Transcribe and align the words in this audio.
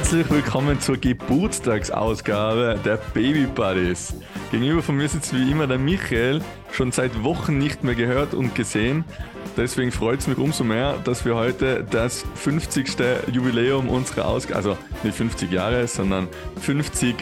Herzlich 0.00 0.30
willkommen 0.30 0.80
zur 0.80 0.96
Geburtstagsausgabe 0.96 2.80
der 2.82 2.96
Baby 3.12 3.44
Buddies. 3.44 4.14
Gegenüber 4.50 4.82
von 4.82 4.96
mir 4.96 5.06
sitzt 5.06 5.34
wie 5.34 5.50
immer 5.50 5.66
der 5.66 5.76
Michael, 5.76 6.40
schon 6.72 6.90
seit 6.90 7.22
Wochen 7.22 7.58
nicht 7.58 7.84
mehr 7.84 7.94
gehört 7.94 8.32
und 8.32 8.54
gesehen. 8.54 9.04
Deswegen 9.58 9.92
freut 9.92 10.20
es 10.20 10.26
mich 10.26 10.38
umso 10.38 10.64
mehr, 10.64 10.96
dass 11.04 11.26
wir 11.26 11.34
heute 11.36 11.84
das 11.88 12.24
50. 12.34 12.96
Jubiläum 13.30 13.90
unserer 13.90 14.26
Ausgabe, 14.26 14.56
also 14.56 14.78
nicht 15.02 15.16
50 15.16 15.52
Jahre, 15.52 15.86
sondern 15.86 16.28
50, 16.62 17.16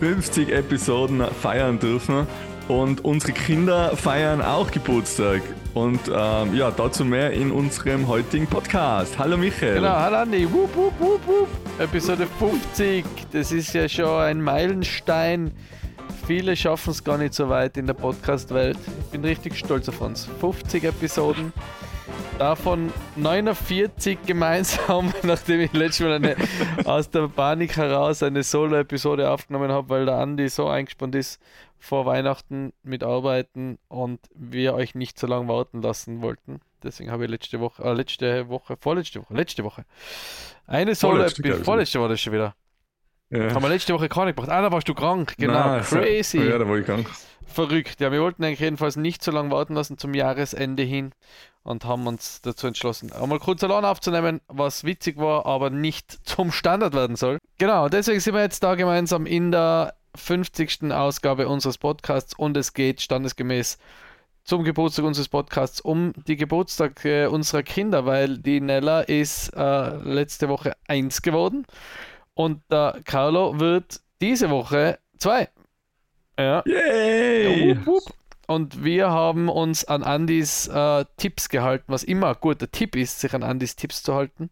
50 0.00 0.48
Episoden 0.48 1.22
feiern 1.42 1.78
dürfen. 1.78 2.26
Und 2.68 3.04
unsere 3.04 3.32
Kinder 3.32 3.94
feiern 3.94 4.40
auch 4.40 4.70
Geburtstag. 4.70 5.42
Und 5.74 6.00
ähm, 6.08 6.54
ja, 6.54 6.70
dazu 6.70 7.04
mehr 7.04 7.32
in 7.32 7.50
unserem 7.50 8.08
heutigen 8.08 8.46
Podcast. 8.46 9.18
Hallo 9.18 9.36
Michael. 9.36 9.74
Genau, 9.74 9.90
hallo 9.90 10.16
Andi. 10.16 10.50
Wup, 10.50 10.74
wup, 10.74 10.92
wup, 10.98 11.26
wup. 11.26 11.48
Episode 11.78 12.26
50. 12.38 13.04
Das 13.32 13.52
ist 13.52 13.74
ja 13.74 13.86
schon 13.86 14.18
ein 14.20 14.40
Meilenstein. 14.40 15.50
Viele 16.26 16.56
schaffen 16.56 16.92
es 16.92 17.04
gar 17.04 17.18
nicht 17.18 17.34
so 17.34 17.50
weit 17.50 17.76
in 17.76 17.86
der 17.86 17.94
Podcast-Welt. 17.94 18.78
Ich 18.78 19.10
bin 19.10 19.24
richtig 19.24 19.58
stolz 19.58 19.88
auf 19.90 20.00
uns. 20.00 20.26
50 20.40 20.84
Episoden. 20.84 21.52
Davon 22.38 22.92
49 23.16 24.18
gemeinsam, 24.26 25.12
nachdem 25.22 25.60
ich 25.60 25.72
letztes 25.72 26.06
Mal 26.06 26.14
eine, 26.14 26.36
aus 26.84 27.08
der 27.08 27.28
Panik 27.28 27.76
heraus 27.76 28.22
eine 28.22 28.42
Solo-Episode 28.42 29.30
aufgenommen 29.30 29.70
habe, 29.70 29.88
weil 29.88 30.06
der 30.06 30.16
Andi 30.16 30.48
so 30.48 30.66
eingespannt 30.66 31.14
ist 31.14 31.40
vor 31.78 32.06
Weihnachten 32.06 32.72
mit 32.82 33.04
Arbeiten 33.04 33.78
und 33.88 34.20
wir 34.34 34.74
euch 34.74 34.94
nicht 34.94 35.18
so 35.18 35.26
lange 35.26 35.46
warten 35.48 35.80
lassen 35.80 36.22
wollten. 36.22 36.60
Deswegen 36.82 37.10
habe 37.10 37.24
ich 37.24 37.30
letzte 37.30 37.60
Woche, 37.60 37.82
äh, 37.84 37.92
letzte 37.92 38.48
Woche, 38.48 38.76
vorletzte 38.80 39.20
Woche, 39.20 39.34
letzte 39.34 39.64
Woche 39.64 39.84
eine 40.66 40.94
Solo-Episode, 40.94 41.64
vorletzte 41.64 42.00
war 42.00 42.08
das 42.08 42.20
schon 42.20 42.32
wieder. 42.32 42.54
Ja. 43.34 43.52
Haben 43.52 43.62
wir 43.62 43.68
letzte 43.68 43.92
Woche 43.94 44.08
gar 44.08 44.26
nicht 44.26 44.36
gebracht. 44.36 44.52
Ah, 44.52 44.62
da 44.62 44.70
warst 44.70 44.88
du 44.88 44.94
krank, 44.94 45.34
genau. 45.36 45.54
Nein, 45.54 45.82
Crazy. 45.82 46.38
Ja, 46.38 46.56
da 46.56 46.68
war 46.68 46.76
ich 46.76 46.86
krank. 46.86 47.10
Verrückt. 47.46 48.00
Ja, 48.00 48.12
wir 48.12 48.20
wollten 48.20 48.44
eigentlich 48.44 48.60
jedenfalls 48.60 48.96
nicht 48.96 49.24
so 49.24 49.32
lange 49.32 49.50
warten 49.50 49.74
lassen 49.74 49.98
zum 49.98 50.14
Jahresende 50.14 50.84
hin 50.84 51.10
und 51.64 51.84
haben 51.84 52.06
uns 52.06 52.40
dazu 52.42 52.68
entschlossen, 52.68 53.12
einmal 53.12 53.40
kurz 53.40 53.64
allein 53.64 53.84
aufzunehmen, 53.84 54.40
was 54.46 54.84
witzig 54.84 55.16
war, 55.16 55.46
aber 55.46 55.70
nicht 55.70 56.12
zum 56.24 56.52
Standard 56.52 56.94
werden 56.94 57.16
soll. 57.16 57.38
Genau, 57.58 57.88
deswegen 57.88 58.20
sind 58.20 58.34
wir 58.34 58.42
jetzt 58.42 58.62
da 58.62 58.76
gemeinsam 58.76 59.26
in 59.26 59.50
der 59.50 59.94
50. 60.14 60.92
Ausgabe 60.92 61.48
unseres 61.48 61.78
Podcasts 61.78 62.34
und 62.34 62.56
es 62.56 62.72
geht 62.72 63.00
standesgemäß 63.00 63.78
zum 64.44 64.62
Geburtstag 64.62 65.06
unseres 65.06 65.28
Podcasts 65.28 65.80
um 65.80 66.12
die 66.28 66.36
Geburtstage 66.36 67.30
unserer 67.30 67.62
Kinder, 67.62 68.04
weil 68.06 68.38
die 68.38 68.60
Nella 68.60 69.00
ist 69.00 69.48
äh, 69.56 69.96
letzte 69.96 70.48
Woche 70.48 70.74
eins 70.86 71.22
geworden 71.22 71.66
und 72.34 72.62
der 72.70 73.00
Carlo 73.04 73.58
wird 73.58 74.00
diese 74.20 74.50
Woche 74.50 74.98
zwei. 75.18 75.48
Ja. 76.38 76.62
Yay! 76.66 77.76
Wupp, 77.78 77.86
wupp. 77.86 78.14
Und 78.46 78.84
wir 78.84 79.10
haben 79.10 79.48
uns 79.48 79.84
an 79.84 80.02
Andys 80.02 80.68
äh, 80.68 81.04
Tipps 81.16 81.48
gehalten, 81.48 81.84
was 81.86 82.02
immer 82.02 82.28
ein 82.28 82.36
guter 82.40 82.70
Tipp 82.70 82.94
ist, 82.96 83.20
sich 83.20 83.34
an 83.34 83.42
Andys 83.42 83.76
Tipps 83.76 84.02
zu 84.02 84.14
halten. 84.14 84.50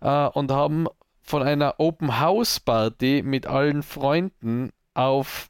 Äh, 0.00 0.28
und 0.28 0.50
haben 0.52 0.86
von 1.22 1.42
einer 1.42 1.74
Open 1.78 2.20
House 2.20 2.60
Party 2.60 3.22
mit 3.24 3.46
allen 3.46 3.82
Freunden 3.82 4.70
auf 4.94 5.48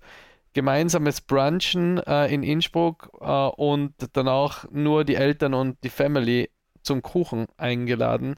gemeinsames 0.54 1.20
Brunchen 1.20 1.98
äh, 1.98 2.32
in 2.32 2.42
Innsbruck 2.42 3.10
äh, 3.20 3.24
und 3.26 3.92
danach 4.14 4.66
nur 4.70 5.04
die 5.04 5.16
Eltern 5.16 5.52
und 5.52 5.76
die 5.84 5.90
Family 5.90 6.50
zum 6.82 7.02
Kuchen 7.02 7.46
eingeladen 7.58 8.36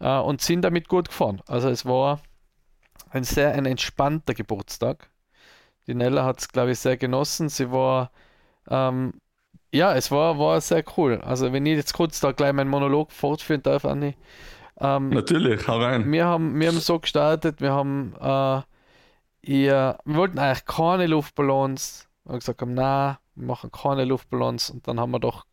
äh, 0.00 0.16
und 0.16 0.40
sind 0.40 0.62
damit 0.62 0.88
gut 0.88 1.08
gefahren. 1.08 1.42
Also 1.46 1.68
es 1.68 1.84
war 1.84 2.22
ein 3.12 3.24
sehr 3.24 3.52
ein 3.52 3.66
entspannter 3.66 4.34
Geburtstag. 4.34 5.08
Die 5.86 5.94
Nella 5.94 6.24
hat 6.24 6.40
es, 6.40 6.48
glaube 6.48 6.72
ich, 6.72 6.78
sehr 6.78 6.96
genossen. 6.96 7.48
Sie 7.48 7.70
war 7.70 8.10
ähm, 8.68 9.14
ja, 9.72 9.94
es 9.94 10.10
war, 10.10 10.38
war 10.38 10.60
sehr 10.60 10.84
cool. 10.96 11.20
Also, 11.22 11.52
wenn 11.52 11.64
ich 11.64 11.76
jetzt 11.76 11.94
kurz 11.94 12.20
da 12.20 12.32
gleich 12.32 12.52
meinen 12.52 12.68
Monolog 12.68 13.10
fortführen 13.10 13.62
darf, 13.62 13.86
Anni. 13.86 14.14
Ähm, 14.78 15.08
Natürlich, 15.08 15.66
hau 15.66 15.78
rein. 15.78 16.10
Wir 16.12 16.26
haben, 16.26 16.58
wir 16.60 16.68
haben 16.68 16.78
so 16.78 16.98
gestartet, 16.98 17.60
wir 17.60 17.72
haben, 17.72 18.14
äh, 18.20 18.60
ihr, 19.40 19.98
wir 20.04 20.16
wollten 20.16 20.38
eigentlich 20.38 20.66
keine 20.66 21.06
Luftballons. 21.06 22.06
Wir 22.24 22.32
haben 22.32 22.38
gesagt, 22.40 22.60
nein, 22.60 23.16
wir 23.34 23.46
machen 23.46 23.72
keine 23.72 24.04
Luftballons. 24.04 24.70
Und 24.70 24.86
dann 24.86 25.00
haben 25.00 25.10
wir 25.10 25.20
doch 25.20 25.46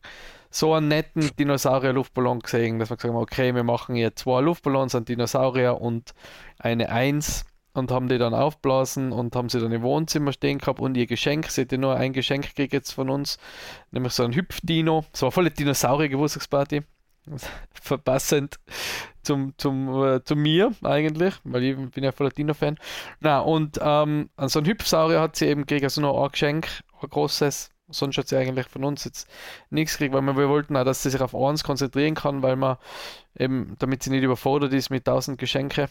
so 0.49 0.73
einen 0.73 0.87
netten 0.87 1.29
Dinosaurier-Luftballon 1.37 2.39
gesehen, 2.39 2.79
dass 2.79 2.89
wir 2.89 2.97
gesagt 2.97 3.13
haben, 3.13 3.21
okay, 3.21 3.53
wir 3.53 3.63
machen 3.63 3.95
hier 3.95 4.15
zwei 4.15 4.41
Luftballons, 4.41 4.95
einen 4.95 5.05
Dinosaurier 5.05 5.79
und 5.79 6.13
eine 6.57 6.89
Eins 6.89 7.45
und 7.73 7.91
haben 7.91 8.07
die 8.07 8.17
dann 8.17 8.33
aufblasen 8.33 9.11
und 9.11 9.35
haben 9.35 9.49
sie 9.49 9.59
dann 9.59 9.71
im 9.71 9.83
Wohnzimmer 9.83 10.33
stehen 10.33 10.57
gehabt 10.57 10.79
und 10.79 10.95
ihr 10.97 11.07
Geschenk, 11.07 11.49
sie 11.49 11.61
hätte 11.61 11.77
nur 11.77 11.95
ein 11.95 12.13
Geschenk 12.13 12.47
gekriegt 12.47 12.73
jetzt 12.73 12.91
von 12.91 13.09
uns, 13.09 13.37
nämlich 13.91 14.13
so 14.13 14.23
ein 14.23 14.33
Hüpfdino, 14.33 15.05
so 15.13 15.27
eine 15.27 15.31
volle 15.31 15.51
Dinosaurier-Geburtstagsparty. 15.51 16.83
Verpassend 17.81 18.59
zum, 19.21 19.53
zum, 19.57 20.03
äh, 20.03 20.23
zu 20.23 20.35
mir 20.35 20.71
eigentlich, 20.83 21.35
weil 21.43 21.63
ich 21.63 21.91
bin 21.91 22.03
ja 22.03 22.11
voller 22.11 22.31
Dino-Fan. 22.31 22.77
Na, 23.19 23.39
und 23.39 23.79
ähm, 23.81 24.29
so 24.37 24.59
einen 24.59 24.67
Hüpfsaurier 24.67 25.21
hat 25.21 25.35
sie 25.35 25.45
eben 25.45 25.61
gekriegt, 25.61 25.83
also 25.83 26.01
noch 26.01 26.23
ein 26.23 26.31
Geschenk, 26.31 26.67
ein 27.01 27.09
großes. 27.09 27.69
Sonst 27.91 28.17
hat 28.17 28.27
sie 28.27 28.37
eigentlich 28.37 28.67
von 28.67 28.83
uns 28.83 29.03
jetzt 29.05 29.27
nichts 29.69 29.93
gekriegt, 29.93 30.13
weil 30.13 30.21
wir, 30.21 30.37
wir 30.37 30.49
wollten 30.49 30.75
auch, 30.77 30.83
dass 30.83 31.03
sie 31.03 31.09
sich 31.09 31.21
auf 31.21 31.35
eins 31.35 31.63
konzentrieren 31.63 32.15
kann, 32.15 32.41
weil 32.41 32.55
man 32.55 32.77
eben, 33.37 33.75
damit 33.79 34.03
sie 34.03 34.09
nicht 34.09 34.23
überfordert 34.23 34.73
ist 34.73 34.89
mit 34.89 35.05
tausend 35.05 35.37
Geschenke. 35.37 35.89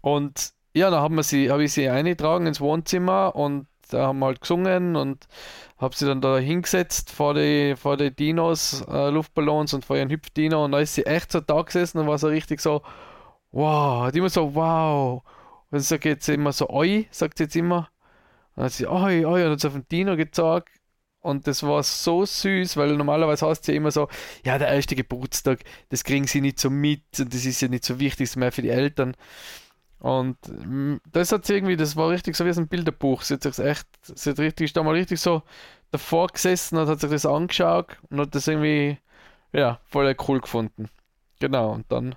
Und 0.00 0.52
ja, 0.74 0.90
dann 0.90 1.00
haben 1.00 1.22
sie, 1.22 1.50
habe 1.50 1.64
ich 1.64 1.72
sie 1.72 1.88
eingetragen 1.88 2.46
ins 2.46 2.60
Wohnzimmer 2.60 3.34
und 3.34 3.66
da 3.90 4.08
haben 4.08 4.18
wir 4.18 4.26
halt 4.26 4.40
gesungen 4.40 4.96
und 4.96 5.26
habe 5.78 5.96
sie 5.96 6.06
dann 6.06 6.20
da 6.20 6.38
hingesetzt 6.38 7.10
vor 7.10 7.34
die, 7.34 7.74
vor 7.76 7.96
die 7.96 8.14
Dinos, 8.14 8.84
äh, 8.88 9.10
Luftballons 9.10 9.74
und 9.74 9.84
vor 9.84 9.96
ihren 9.96 10.10
Hüpfdino 10.10 10.64
und 10.64 10.72
da 10.72 10.80
ist 10.80 10.94
sie 10.94 11.06
echt 11.06 11.32
so 11.32 11.40
da 11.40 11.62
gesessen 11.62 11.98
und 11.98 12.06
war 12.06 12.18
so 12.18 12.28
richtig 12.28 12.60
so, 12.60 12.82
wow, 13.52 14.06
hat 14.06 14.16
immer 14.16 14.28
so, 14.28 14.54
wow. 14.54 15.22
Und 15.70 15.80
sagt 15.80 16.04
jetzt 16.04 16.28
immer 16.28 16.52
so, 16.52 16.68
oi, 16.70 17.08
sagt 17.10 17.38
sie 17.38 17.44
jetzt 17.44 17.56
immer. 17.56 17.88
Und 18.54 18.56
dann 18.56 18.64
hat 18.66 18.72
sie, 18.72 18.86
oi, 18.86 19.24
oi, 19.24 19.44
und 19.44 19.52
hat 19.52 19.60
sie 19.60 19.66
auf 19.68 19.74
den 19.74 19.88
Dino 19.88 20.16
gezeigt. 20.16 20.77
Und 21.28 21.46
das 21.46 21.62
war 21.62 21.82
so 21.82 22.24
süß, 22.24 22.78
weil 22.78 22.96
normalerweise 22.96 23.46
heißt 23.46 23.60
es 23.60 23.66
ja 23.66 23.74
immer 23.74 23.90
so, 23.90 24.08
ja, 24.46 24.56
der 24.56 24.68
erste 24.68 24.96
Geburtstag, 24.96 25.60
das 25.90 26.02
kriegen 26.02 26.26
sie 26.26 26.40
nicht 26.40 26.58
so 26.58 26.70
mit 26.70 27.02
und 27.20 27.34
das 27.34 27.44
ist 27.44 27.60
ja 27.60 27.68
nicht 27.68 27.84
so 27.84 28.00
wichtig, 28.00 28.28
das 28.28 28.30
ist 28.30 28.36
mehr 28.36 28.50
für 28.50 28.62
die 28.62 28.70
Eltern. 28.70 29.14
Und 29.98 30.38
mm, 30.48 30.96
das 31.12 31.30
hat 31.30 31.44
sie 31.44 31.52
irgendwie, 31.52 31.76
das 31.76 31.96
war 31.96 32.08
richtig 32.08 32.34
so 32.34 32.46
wie 32.46 32.50
ein 32.50 32.68
Bilderbuch. 32.68 33.20
Sie 33.22 33.34
hat 33.34 33.42
sich 33.42 33.58
echt, 33.58 33.86
sie 34.02 34.30
hat 34.30 34.38
richtig, 34.38 34.72
da 34.72 34.82
mal 34.82 34.94
richtig 34.94 35.20
so 35.20 35.42
davor 35.90 36.28
gesessen 36.28 36.78
und 36.78 36.88
hat 36.88 37.00
sich 37.00 37.10
das 37.10 37.26
angeschaut 37.26 37.98
und 38.08 38.20
hat 38.20 38.34
das 38.34 38.48
irgendwie, 38.48 38.96
ja, 39.52 39.80
voll 39.84 40.16
cool 40.28 40.40
gefunden. 40.40 40.88
Genau, 41.40 41.72
und 41.72 41.84
dann, 41.92 42.14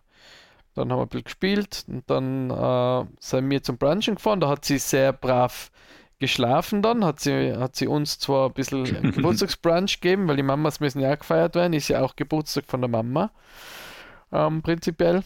dann 0.74 0.90
haben 0.90 1.00
wir 1.00 1.04
ein 1.04 1.10
bisschen 1.10 1.26
gespielt 1.26 1.84
und 1.90 2.10
dann 2.10 2.50
äh, 2.50 3.06
sind 3.20 3.50
wir 3.50 3.62
zum 3.62 3.78
Brunchen 3.78 4.16
gefahren. 4.16 4.40
Da 4.40 4.48
hat 4.48 4.64
sie 4.64 4.78
sehr 4.78 5.12
brav 5.12 5.70
geschlafen 6.22 6.82
dann, 6.82 7.04
hat 7.04 7.20
sie, 7.20 7.54
hat 7.58 7.76
sie 7.76 7.88
uns 7.88 8.20
zwar 8.20 8.48
ein 8.48 8.54
bisschen 8.54 8.86
Geburtstagsbrunch 9.16 10.00
gegeben, 10.00 10.28
weil 10.30 10.38
die 10.38 10.44
Mamas 10.44 10.80
müssen 10.80 11.02
ja 11.02 11.14
auch 11.14 11.20
gefeiert 11.20 11.56
werden, 11.56 11.74
ist 11.74 11.90
ja 11.90 12.02
auch 12.02 12.16
Geburtstag 12.16 12.66
von 12.68 12.80
der 12.80 12.90
Mama, 12.90 13.32
ähm, 14.32 14.62
prinzipiell. 14.62 15.23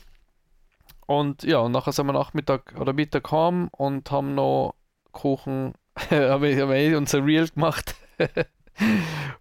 Und 1.06 1.44
ja, 1.44 1.60
und 1.60 1.74
nachher 1.74 1.92
sind 1.92 2.08
wir 2.08 2.14
Nachmittag 2.14 2.74
oder 2.80 2.94
Mittag 2.94 3.32
heim 3.32 3.68
und 3.72 4.10
haben 4.10 4.34
noch 4.34 4.74
Kuchen, 5.12 5.74
habe 6.10 6.50
ich, 6.50 6.60
hab 6.60 6.72
ich 6.72 6.96
unser 6.96 7.24
Reel 7.24 7.48
gemacht, 7.50 7.96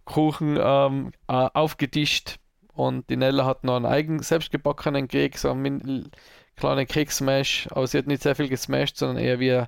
Kuchen 0.04 0.58
ähm, 0.60 1.12
aufgetischt. 1.26 2.36
Und 2.74 3.08
die 3.08 3.16
Nella 3.16 3.46
hat 3.46 3.62
noch 3.62 3.76
einen 3.76 3.86
eigen 3.86 4.20
selbstgebackenen 4.20 5.06
Keks, 5.06 5.42
so 5.42 5.52
einen 5.52 6.10
kleinen 6.56 6.86
Keks-Smash, 6.88 7.68
aber 7.70 7.86
sie 7.86 7.98
hat 7.98 8.08
nicht 8.08 8.22
sehr 8.22 8.34
viel 8.34 8.48
gesmashed, 8.48 8.96
sondern 8.96 9.18
eher 9.18 9.38
wie, 9.38 9.62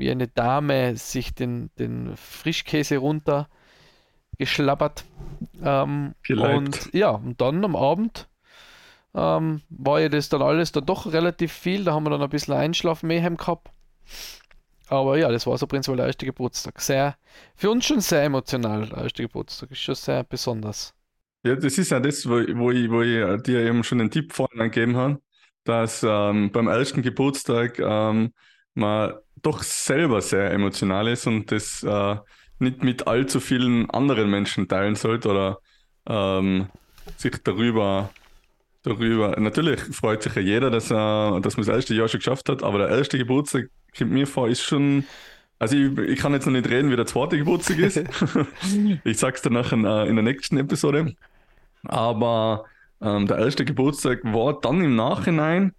wie 0.00 0.10
eine 0.10 0.28
Dame 0.28 0.96
sich 0.96 1.34
den, 1.34 1.70
den 1.78 2.16
Frischkäse 2.16 2.96
runter 2.96 3.48
geschlabbert. 4.38 5.04
Ähm, 5.62 6.14
und 6.28 6.92
ja, 6.92 7.10
und 7.10 7.40
dann 7.40 7.64
am 7.64 7.76
Abend 7.76 8.28
ähm, 9.14 9.60
war 9.68 10.00
ja 10.00 10.08
das 10.08 10.30
dann 10.30 10.42
alles 10.42 10.72
dann 10.72 10.86
doch 10.86 11.12
relativ 11.12 11.52
viel. 11.52 11.84
Da 11.84 11.92
haben 11.92 12.04
wir 12.04 12.10
dann 12.10 12.22
ein 12.22 12.30
bisschen 12.30 12.54
Einschlafen 12.54 13.08
mehr 13.08 13.30
gehabt. 13.30 13.68
Aber 14.88 15.18
ja, 15.18 15.30
das 15.30 15.46
war 15.46 15.56
so 15.58 15.66
prinzipiell 15.66 15.98
der 15.98 16.06
erste 16.06 16.26
Geburtstag. 16.26 16.80
Sehr, 16.80 17.16
für 17.54 17.70
uns 17.70 17.86
schon 17.86 18.00
sehr 18.00 18.24
emotional. 18.24 18.86
Der 18.86 19.02
erste 19.02 19.22
Geburtstag 19.22 19.70
ist 19.70 19.80
schon 19.80 19.94
sehr 19.94 20.24
besonders. 20.24 20.94
Ja, 21.44 21.54
das 21.54 21.78
ist 21.78 21.90
ja 21.90 22.00
das, 22.00 22.28
wo, 22.28 22.34
wo, 22.58 22.70
ich, 22.70 22.90
wo 22.90 23.02
ich 23.02 23.42
dir 23.42 23.60
eben 23.60 23.84
schon 23.84 24.00
einen 24.00 24.10
Tipp 24.10 24.32
vorhin 24.32 24.58
gegeben 24.58 24.96
habe, 24.96 25.20
dass 25.64 26.02
ähm, 26.02 26.50
beim 26.50 26.68
ersten 26.68 27.02
Geburtstag 27.02 27.78
ähm, 27.78 28.32
man 28.74 29.14
doch 29.42 29.62
selber 29.62 30.20
sehr 30.20 30.50
emotional 30.52 31.08
ist 31.08 31.26
und 31.26 31.50
das 31.50 31.82
äh, 31.82 32.16
nicht 32.58 32.82
mit 32.82 33.06
allzu 33.06 33.40
vielen 33.40 33.88
anderen 33.90 34.30
Menschen 34.30 34.68
teilen 34.68 34.94
sollte 34.94 35.28
oder 35.30 35.58
ähm, 36.06 36.68
sich 37.16 37.36
darüber 37.42 38.10
darüber. 38.82 39.38
Natürlich 39.38 39.80
freut 39.80 40.22
sich 40.22 40.34
ja 40.34 40.42
jeder, 40.42 40.70
dass 40.70 40.90
er, 40.90 41.40
dass 41.40 41.56
man 41.56 41.66
das 41.66 41.74
erste 41.74 41.94
Jahr 41.94 42.08
schon 42.08 42.20
geschafft 42.20 42.48
hat, 42.48 42.62
aber 42.62 42.78
der 42.78 42.88
erste 42.88 43.18
Geburtstag, 43.18 43.68
kommt 43.96 44.12
mir 44.12 44.26
vor, 44.26 44.48
ist 44.48 44.62
schon. 44.62 45.04
Also 45.58 45.76
ich, 45.76 45.98
ich 45.98 46.18
kann 46.18 46.32
jetzt 46.32 46.46
noch 46.46 46.52
nicht 46.52 46.70
reden, 46.70 46.90
wie 46.90 46.96
der 46.96 47.04
zweite 47.04 47.36
Geburtstag 47.36 47.78
ist. 47.78 48.02
ich 49.04 49.18
sag's 49.18 49.42
dir 49.42 49.50
nachher 49.50 49.76
äh, 49.76 50.08
in 50.08 50.16
der 50.16 50.22
nächsten 50.22 50.56
Episode. 50.56 51.14
Aber 51.84 52.64
ähm, 53.02 53.26
der 53.26 53.38
erste 53.38 53.66
Geburtstag 53.66 54.20
war 54.24 54.58
dann 54.58 54.82
im 54.82 54.96
Nachhinein, 54.96 55.74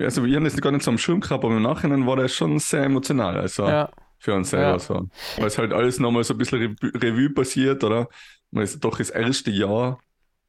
also 0.00 0.24
wir 0.24 0.36
haben 0.36 0.44
das 0.44 0.60
gar 0.60 0.72
nicht 0.72 0.82
so 0.84 0.90
am 0.90 0.98
Schirm 0.98 1.20
gehabt, 1.20 1.44
aber 1.44 1.56
im 1.56 1.62
Nachhinein 1.62 2.06
war 2.06 2.16
das 2.16 2.34
schon 2.34 2.58
sehr 2.58 2.84
emotional. 2.84 3.38
Also 3.38 3.66
Ja, 3.66 3.88
für 4.18 4.34
uns 4.34 4.50
selber 4.50 4.72
Ja. 4.72 4.78
so. 4.78 5.08
Weil 5.38 5.46
es 5.46 5.58
halt 5.58 5.72
alles 5.72 5.98
nochmal 5.98 6.24
so 6.24 6.34
ein 6.34 6.38
bisschen 6.38 6.58
Revue, 6.82 6.92
Revue 7.02 7.30
passiert, 7.30 7.82
oder? 7.84 8.08
Man 8.50 8.64
ist 8.64 8.84
doch 8.84 8.98
das 8.98 9.10
erste 9.10 9.50
Jahr 9.50 9.98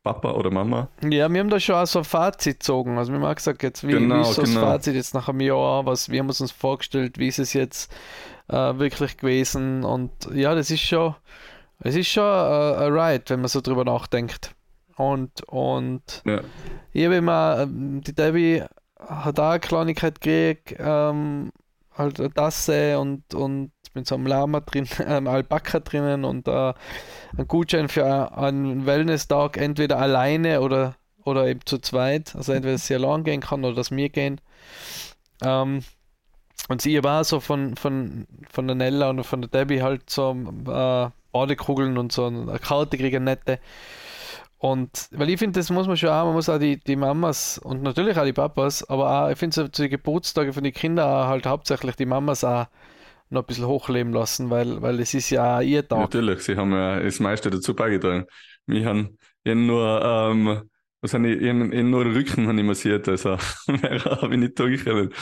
Papa 0.03 0.31
oder 0.31 0.49
Mama. 0.49 0.89
ja, 1.03 1.31
wir 1.31 1.39
haben 1.39 1.49
da 1.51 1.59
schon 1.59 1.75
auch 1.75 1.85
so 1.85 1.99
ein 1.99 2.05
Fazit 2.05 2.59
gezogen. 2.59 2.97
Also 2.97 3.11
wir 3.13 3.19
haben 3.19 3.25
auch 3.25 3.35
gesagt, 3.35 3.61
jetzt, 3.61 3.87
wie, 3.87 3.91
Genau, 3.91 4.15
wie 4.17 4.21
ist 4.21 4.33
so 4.33 4.41
das 4.41 4.49
genau. 4.49 4.61
Fazit 4.61 4.95
jetzt 4.95 5.13
nach 5.13 5.29
einem 5.29 5.41
Jahr? 5.41 5.85
Was, 5.85 6.09
wie 6.09 6.17
haben 6.19 6.25
wir 6.25 6.31
es 6.31 6.41
uns 6.41 6.51
vorgestellt? 6.51 7.19
Wie 7.19 7.27
ist 7.27 7.37
es 7.37 7.53
jetzt 7.53 7.93
äh, 8.47 8.55
wirklich 8.79 9.17
gewesen? 9.17 9.83
Und 9.83 10.11
ja, 10.33 10.55
das 10.55 10.71
ist 10.71 10.81
schon, 10.81 11.13
es 11.81 11.95
ist 11.95 12.07
schon 12.09 12.23
äh, 12.23 12.85
ein 12.87 12.93
Ride, 12.93 13.23
wenn 13.27 13.41
man 13.41 13.47
so 13.49 13.61
drüber 13.61 13.85
nachdenkt. 13.85 14.55
Und, 14.97 15.43
und 15.47 16.23
Ja. 16.25 16.41
ich 16.93 17.05
habe 17.05 17.15
immer, 17.17 17.59
ähm, 17.61 18.01
die 18.01 18.13
Debbie 18.13 18.63
hat 19.07 19.39
auch 19.39 19.49
eine 19.51 19.59
Kleinigkeit 19.59 20.21
gekriegt, 20.21 20.75
ähm, 20.79 21.51
halt 21.97 22.19
eine 22.19 22.33
Tasse 22.33 22.99
und, 22.99 23.33
und 23.33 23.71
mit 23.93 24.07
so 24.07 24.15
einem 24.15 24.27
Lama 24.27 24.61
drin, 24.61 24.87
ähm, 25.05 25.27
Alpaka 25.27 25.79
drinnen 25.79 26.23
und 26.23 26.47
äh, 26.47 26.73
ein 27.37 27.47
Gutschein 27.47 27.89
für 27.89 28.37
einen 28.37 28.85
Wellness-Tag, 28.85 29.57
entweder 29.57 29.99
alleine 29.99 30.61
oder, 30.61 30.95
oder 31.23 31.47
eben 31.47 31.61
zu 31.65 31.79
zweit. 31.79 32.35
Also 32.35 32.53
entweder, 32.53 32.73
dass 32.73 32.87
sie 32.87 32.95
allein 32.95 33.23
gehen 33.23 33.41
kann 33.41 33.63
oder 33.65 33.75
dass 33.75 33.91
wir 33.91 34.09
gehen. 34.09 34.39
Ähm, 35.43 35.83
und 36.69 36.81
sie 36.81 37.03
war 37.03 37.23
so 37.23 37.39
von, 37.39 37.75
von, 37.75 38.27
von 38.49 38.67
der 38.67 38.75
Nella 38.75 39.09
und 39.09 39.23
von 39.23 39.41
der 39.41 39.49
Debbie 39.49 39.81
halt 39.81 40.09
so 40.09 40.31
äh, 40.31 41.09
Badekugeln 41.31 41.97
und 41.97 42.11
so 42.11 42.25
eine 42.25 42.59
Karte 42.59 42.97
kriegen, 42.97 43.23
nette. 43.23 43.59
Und 44.63 45.07
weil 45.09 45.27
ich 45.31 45.39
finde, 45.39 45.59
das 45.59 45.71
muss 45.71 45.87
man 45.87 45.97
schon 45.97 46.09
auch, 46.09 46.25
man 46.25 46.35
muss 46.35 46.47
auch 46.47 46.59
die, 46.59 46.79
die 46.79 46.95
Mamas 46.95 47.57
und 47.57 47.81
natürlich 47.81 48.15
auch 48.15 48.25
die 48.25 48.31
Papas, 48.31 48.87
aber 48.87 49.25
auch, 49.25 49.29
ich 49.31 49.37
finde 49.39 49.55
so 49.55 49.67
zu 49.67 49.81
den 49.81 49.89
Geburtstagen 49.89 50.53
von 50.53 50.63
den 50.63 50.71
Kindern 50.71 51.27
halt 51.27 51.47
hauptsächlich 51.47 51.95
die 51.95 52.05
Mamas 52.05 52.43
auch 52.43 52.67
noch 53.31 53.41
ein 53.41 53.47
bisschen 53.47 53.65
hochleben 53.65 54.13
lassen, 54.13 54.51
weil, 54.51 54.79
weil 54.83 54.99
es 54.99 55.15
ist 55.15 55.31
ja 55.31 55.57
auch 55.57 55.61
ihr 55.61 55.87
Tag. 55.87 55.97
Natürlich, 55.97 56.43
sie 56.43 56.55
haben 56.55 56.71
ja 56.73 56.99
das 56.99 57.19
meiste 57.19 57.49
dazu 57.49 57.73
beigetragen. 57.75 58.27
Wir 58.67 58.85
haben 58.85 59.17
nur, 59.43 59.99
ähm, 60.03 60.61
was 61.01 61.15
habe 61.15 61.29
ich, 61.29 61.41
ich 61.41 61.47
ich 61.47 61.83
nur 61.83 62.03
den 62.03 62.13
Rücken 62.13 62.47
habe 62.47 62.59
ich 62.59 62.63
massiert, 62.63 63.09
also 63.09 63.37
mehr 63.67 63.99
habe 64.05 64.31
ich 64.31 64.39
nicht 64.41 64.59
durchgeredet. 64.59 65.15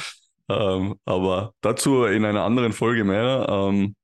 Ähm, 0.50 0.96
aber 1.06 1.54
dazu 1.62 2.04
in 2.04 2.26
einer 2.26 2.44
anderen 2.44 2.74
Folge 2.74 3.06
mehr. 3.06 3.48
Ähm, 3.50 3.96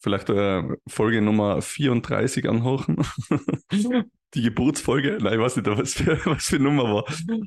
vielleicht 0.00 0.28
äh, 0.28 0.64
Folge 0.86 1.22
Nummer 1.22 1.62
34 1.62 2.46
anhören. 2.46 2.98
Die 4.34 4.42
Geburtsfolge. 4.42 5.18
Nein, 5.20 5.34
ich 5.34 5.40
weiß 5.40 5.56
nicht, 5.56 5.66
was 5.68 5.94
für, 5.94 6.18
was 6.26 6.44
für 6.46 6.58
Nummer 6.58 6.84
war. 6.84 7.04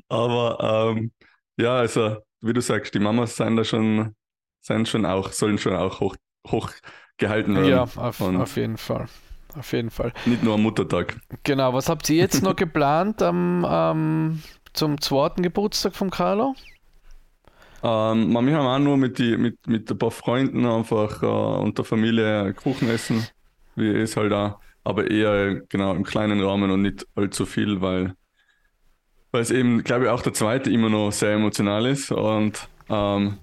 Aber 0.08 0.92
ähm, 0.96 1.12
ja, 1.58 1.76
also, 1.76 2.18
wie 2.40 2.52
du 2.52 2.60
sagst, 2.60 2.94
die 2.94 2.98
Mamas 3.00 3.36
sind 3.36 3.56
da 3.56 3.64
schon, 3.64 4.14
sind 4.60 4.88
schon 4.88 5.04
auch, 5.04 5.32
sollen 5.32 5.58
schon 5.58 5.74
auch 5.74 6.00
hoch, 6.00 6.16
hoch 6.48 6.70
gehalten 7.16 7.54
werden. 7.56 7.68
Ja, 7.70 7.82
auf, 7.82 8.20
auf 8.20 8.56
jeden 8.56 8.76
Fall. 8.76 9.06
Auf 9.56 9.72
jeden 9.72 9.90
Fall. 9.90 10.12
Nicht 10.26 10.42
nur 10.42 10.54
am 10.54 10.62
Muttertag. 10.62 11.18
Genau, 11.44 11.72
was 11.72 11.88
habt 11.88 12.08
ihr 12.10 12.16
jetzt 12.16 12.42
noch 12.42 12.56
geplant 12.56 13.22
am, 13.22 13.64
am- 13.64 14.42
zum 14.74 15.00
zweiten 15.00 15.42
Geburtstag 15.42 15.94
von 15.96 16.10
Carlo? 16.10 16.54
Ähm, 17.82 18.32
wir 18.32 18.56
haben 18.56 18.66
auch 18.66 18.78
nur 18.78 18.96
mit, 18.96 19.18
die, 19.18 19.36
mit, 19.36 19.66
mit 19.66 19.90
ein 19.90 19.98
paar 19.98 20.10
Freunden 20.10 20.66
einfach 20.66 21.22
äh, 21.22 21.26
und 21.26 21.78
der 21.78 21.84
Familie 21.84 22.54
Kuchen 22.54 22.88
essen, 22.88 23.26
wie 23.74 23.88
es 23.90 24.16
halt 24.16 24.32
auch, 24.32 24.60
aber 24.86 25.10
eher 25.10 25.62
genau 25.68 25.94
im 25.94 26.04
kleinen 26.04 26.40
Rahmen 26.40 26.70
und 26.70 26.82
nicht 26.82 27.06
allzu 27.16 27.44
viel, 27.44 27.80
weil, 27.80 28.14
weil 29.32 29.42
es 29.42 29.50
eben, 29.50 29.82
glaube 29.82 30.04
ich, 30.04 30.10
auch 30.10 30.22
der 30.22 30.32
zweite 30.32 30.70
immer 30.70 30.88
noch 30.88 31.10
sehr 31.10 31.32
emotional 31.32 31.86
ist 31.86 32.12
und 32.12 32.68
ähm, 32.88 33.38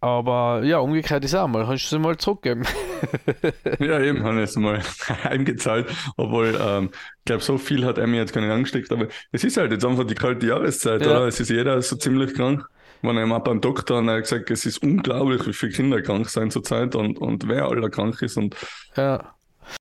aber 0.00 0.62
ja, 0.64 0.78
umgekehrt 0.78 1.24
ist 1.24 1.34
auch 1.34 1.48
mal, 1.48 1.64
kannst 1.66 1.84
du 1.86 1.96
sie 1.96 1.98
mal 1.98 2.16
zurückgeben. 2.16 2.64
Ja, 3.80 4.00
eben, 4.00 4.22
haben 4.24 4.36
wir 4.36 4.44
es 4.44 4.56
mal 4.56 4.80
heimgezahlt. 5.24 5.86
Obwohl, 6.16 6.58
ähm, 6.60 6.90
ich 6.92 7.24
glaube, 7.24 7.42
so 7.42 7.58
viel 7.58 7.84
hat 7.84 7.98
er 7.98 8.06
mir 8.06 8.16
jetzt 8.18 8.32
gar 8.32 8.40
nicht 8.40 8.50
angesteckt. 8.50 8.90
Aber 8.92 9.08
es 9.32 9.44
ist 9.44 9.56
halt 9.56 9.72
jetzt 9.72 9.84
einfach 9.84 10.04
die 10.06 10.14
kalte 10.14 10.46
Jahreszeit, 10.46 11.02
Ja. 11.04 11.10
oder? 11.18 11.26
Es 11.26 11.40
ist 11.40 11.50
jeder 11.50 11.80
so 11.82 11.96
ziemlich 11.96 12.34
krank. 12.34 12.64
Ich 13.02 13.08
war 13.08 13.16
einmal 13.16 13.40
beim 13.40 13.60
Doktor 13.62 13.98
und 13.98 14.08
er 14.08 14.16
hat 14.16 14.24
gesagt, 14.24 14.50
es 14.50 14.66
ist 14.66 14.82
unglaublich, 14.82 15.46
wie 15.46 15.52
viele 15.54 15.72
Kinder 15.72 16.02
krank 16.02 16.28
sind 16.28 16.52
zurzeit 16.52 16.94
und, 16.94 17.18
und 17.18 17.48
wer 17.48 17.64
aller 17.66 17.88
krank 17.88 18.20
ist. 18.20 18.36
Und 18.36 18.54
Ja, 18.96 19.32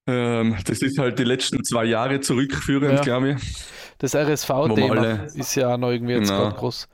ähm, 0.07 0.55
das 0.65 0.81
ist 0.81 0.97
halt 0.99 1.19
die 1.19 1.25
letzten 1.25 1.63
zwei 1.65 1.83
Jahre 1.85 2.21
zurückführend, 2.21 2.93
Ja. 2.93 3.01
glaube 3.01 3.31
ich. 3.31 3.65
das 3.97 4.15
RSV-Thema 4.15 4.91
alle- 4.97 5.27
ist 5.35 5.53
ja 5.55 5.73
auch 5.73 5.77
noch 5.77 5.89
irgendwie 5.91 6.13
jetzt 6.13 6.29
gerade 6.29 6.55
groß. 6.55 6.88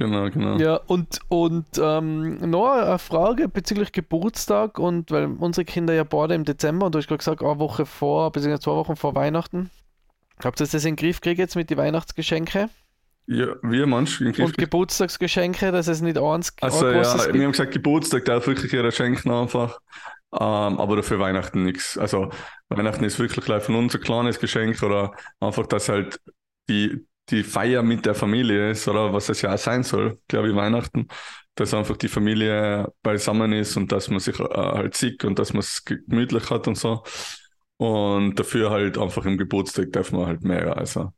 Genau, 0.00 0.30
genau. 0.30 0.58
Ja, 0.58 0.76
und, 0.76 1.20
und 1.28 1.66
ähm, 1.80 2.38
noch 2.50 2.70
eine 2.72 2.98
Frage 2.98 3.48
bezüglich 3.48 3.92
Geburtstag 3.92 4.78
und 4.78 5.10
weil 5.10 5.26
unsere 5.38 5.64
Kinder 5.64 5.94
ja 5.94 6.04
beide 6.04 6.34
im 6.34 6.44
Dezember 6.44 6.86
und 6.86 6.94
du 6.94 6.98
hast 6.98 7.08
gerade 7.08 7.18
gesagt, 7.18 7.42
eine 7.42 7.58
Woche 7.58 7.86
vor, 7.86 8.32
beziehungsweise 8.32 8.62
zwei 8.64 8.72
Wochen 8.72 8.96
vor 8.96 9.14
Weihnachten. 9.14 9.70
Habt 10.44 10.60
ihr 10.60 10.66
das 10.66 10.74
in 10.74 10.80
den 10.92 10.96
Griff 10.96 11.20
gekriegt 11.20 11.40
jetzt 11.40 11.56
mit 11.56 11.70
den 11.70 11.78
Weihnachtsgeschenke 11.78 12.70
Ja, 13.26 13.56
wir 13.62 13.86
manchmal 13.86 14.28
im 14.28 14.34
Griff. 14.34 14.52
und 14.52 14.58
Geburtstagsgeschenke, 14.58 15.72
dass 15.72 15.88
es 15.88 16.00
nicht 16.02 16.18
eins 16.18 16.52
Also 16.60 16.86
ein 16.86 16.86
ja, 16.86 16.92
großes 16.92 17.32
wir 17.32 17.32
gibt? 17.32 17.44
haben 17.44 17.52
gesagt, 17.52 17.72
Geburtstag 17.72 18.24
darf 18.24 18.46
wirklich 18.46 18.72
jeder 18.72 18.90
schenken 18.92 19.30
einfach. 19.30 19.80
Ähm, 20.32 20.78
aber 20.80 20.96
dafür 20.96 21.18
Weihnachten 21.18 21.64
nichts. 21.64 21.98
Also 21.98 22.30
Weihnachten 22.68 23.04
ist 23.04 23.18
wirklich 23.18 23.44
gleich 23.44 23.62
von 23.64 23.74
uns 23.76 23.94
ein 23.94 24.00
kleines 24.00 24.38
Geschenk 24.40 24.82
oder 24.82 25.12
einfach, 25.40 25.66
dass 25.66 25.88
halt 25.88 26.20
die, 26.68 27.06
die 27.30 27.42
Feier 27.42 27.82
mit 27.82 28.06
der 28.06 28.14
Familie 28.14 28.70
ist 28.70 28.88
oder 28.88 29.12
was 29.12 29.28
es 29.28 29.42
ja 29.42 29.54
auch 29.54 29.58
sein 29.58 29.82
soll, 29.82 30.18
glaube 30.28 30.48
ich, 30.50 30.56
Weihnachten, 30.56 31.08
dass 31.54 31.74
einfach 31.74 31.96
die 31.96 32.08
Familie 32.08 32.92
beisammen 33.02 33.52
ist 33.52 33.76
und 33.76 33.92
dass 33.92 34.08
man 34.08 34.20
sich 34.20 34.38
äh, 34.40 34.44
halt 34.54 34.96
sieht 34.96 35.24
und 35.24 35.38
dass 35.38 35.52
man 35.52 35.60
es 35.60 35.84
gemütlich 35.84 36.50
hat 36.50 36.68
und 36.68 36.76
so. 36.76 37.02
Und 37.76 38.38
dafür 38.38 38.70
halt 38.70 38.98
einfach 38.98 39.24
im 39.24 39.38
Geburtstag 39.38 39.92
darf 39.92 40.12
man 40.12 40.26
halt 40.26 40.42
mehr. 40.42 40.76
Also. 40.76 41.12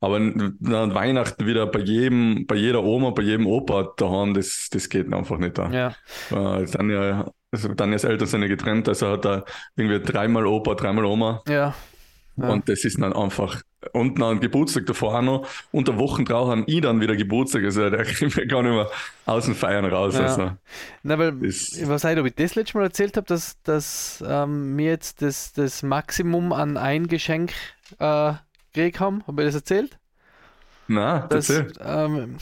Aber 0.00 0.16
an 0.16 0.94
Weihnachten 0.94 1.46
wieder 1.46 1.66
bei 1.66 1.78
jedem, 1.78 2.46
bei 2.46 2.56
jeder 2.56 2.84
Oma, 2.84 3.10
bei 3.10 3.22
jedem 3.22 3.46
Opa 3.46 3.94
daheim, 3.96 4.34
das, 4.34 4.68
das 4.70 4.90
geht 4.90 5.10
einfach 5.12 5.38
nicht 5.38 5.56
da. 5.56 5.70
Ja. 5.70 5.88
Äh, 6.30 6.66
dann 6.66 6.90
ja, 6.90 7.30
also 7.50 7.72
Daniels 7.72 8.04
Eltern 8.04 8.28
sind 8.28 8.42
ja 8.42 8.48
getrennt, 8.48 8.88
also 8.88 9.12
hat 9.12 9.24
er 9.24 9.44
irgendwie 9.76 10.00
dreimal 10.00 10.46
Opa, 10.46 10.74
dreimal 10.74 11.06
Oma. 11.06 11.42
Ja. 11.48 11.74
Ja. 12.36 12.48
Und 12.48 12.68
das 12.68 12.84
ist 12.84 13.00
dann 13.00 13.12
einfach, 13.12 13.62
und 13.92 14.18
noch 14.18 14.30
ein 14.30 14.40
Geburtstag 14.40 14.86
davor 14.86 15.18
auch 15.18 15.22
noch. 15.22 15.48
Und 15.72 15.88
der 15.88 15.98
Wochen 15.98 16.24
drauf 16.24 16.48
haben 16.48 16.64
ich 16.66 16.80
dann 16.80 17.00
wieder 17.00 17.16
Geburtstag. 17.16 17.64
Also 17.64 17.90
der 17.90 18.04
kriegt 18.04 18.36
mir 18.36 18.46
gar 18.46 18.62
nicht 18.62 18.72
mehr 18.72 18.90
aus 19.26 19.44
dem 19.44 19.54
Feiern 19.54 19.84
raus. 19.84 20.14
Ja. 20.14 20.22
Also, 20.22 20.52
Na, 21.02 21.18
weil, 21.18 21.32
das, 21.32 21.72
ich 21.72 21.88
weiß 21.88 22.04
nicht, 22.04 22.18
ob 22.18 22.26
ich 22.26 22.34
das 22.34 22.54
letzte 22.54 22.78
Mal 22.78 22.84
erzählt 22.84 23.16
habe, 23.16 23.26
dass, 23.26 23.60
dass 23.62 24.24
ähm, 24.26 24.76
wir 24.76 24.86
jetzt 24.86 25.22
das, 25.22 25.52
das 25.52 25.82
Maximum 25.82 26.52
an 26.52 26.76
ein 26.76 27.08
Geschenk 27.08 27.52
äh, 27.98 28.32
gekriegt 28.72 29.00
haben. 29.00 29.24
Habe 29.26 29.42
ich 29.42 29.48
das 29.48 29.54
erzählt? 29.54 29.98
Na, 30.86 31.20
Das, 31.28 31.48
erzähl. 31.50 31.72
ähm, 31.80 32.36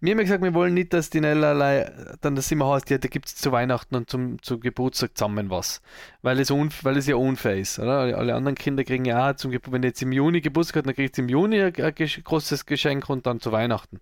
wir 0.00 0.12
haben 0.12 0.18
gesagt, 0.18 0.42
wir 0.42 0.54
wollen 0.54 0.74
nicht, 0.74 0.92
dass 0.92 1.10
die 1.10 1.20
Nella 1.20 1.90
dann 2.20 2.34
das 2.36 2.50
immer 2.50 2.68
heißt, 2.74 2.90
ja, 2.90 2.98
da 2.98 3.08
gibt 3.08 3.26
es 3.28 3.36
zu 3.36 3.50
Weihnachten 3.52 3.94
und 3.96 4.10
zum, 4.10 4.42
zu 4.42 4.58
Geburtstag 4.60 5.16
zusammen 5.16 5.50
was. 5.50 5.80
Weil 6.22 6.38
es, 6.40 6.50
unf 6.50 6.84
weil 6.84 6.96
es 6.96 7.06
ja 7.06 7.16
unfair 7.16 7.56
ist. 7.56 7.78
Oder? 7.78 8.16
Alle- 8.18 8.34
anderen 8.34 8.56
Kinder 8.56 8.84
kriegen 8.84 9.04
ja 9.04 9.30
auch, 9.30 9.36
zum, 9.36 9.50
Gebur- 9.50 9.72
wenn 9.72 9.82
jetzt 9.82 10.02
im 10.02 10.12
Juni 10.12 10.40
Geburtstag 10.40 10.78
hat, 10.78 10.86
dann 10.86 10.94
kriegt 10.94 11.14
sie 11.16 11.22
im 11.22 11.28
Juni 11.28 11.60
ein, 11.62 11.74
ein 11.74 11.94
großes 12.24 12.66
Geschenk 12.66 13.08
und 13.08 13.26
dann 13.26 13.40
zu 13.40 13.52
Weihnachten. 13.52 14.00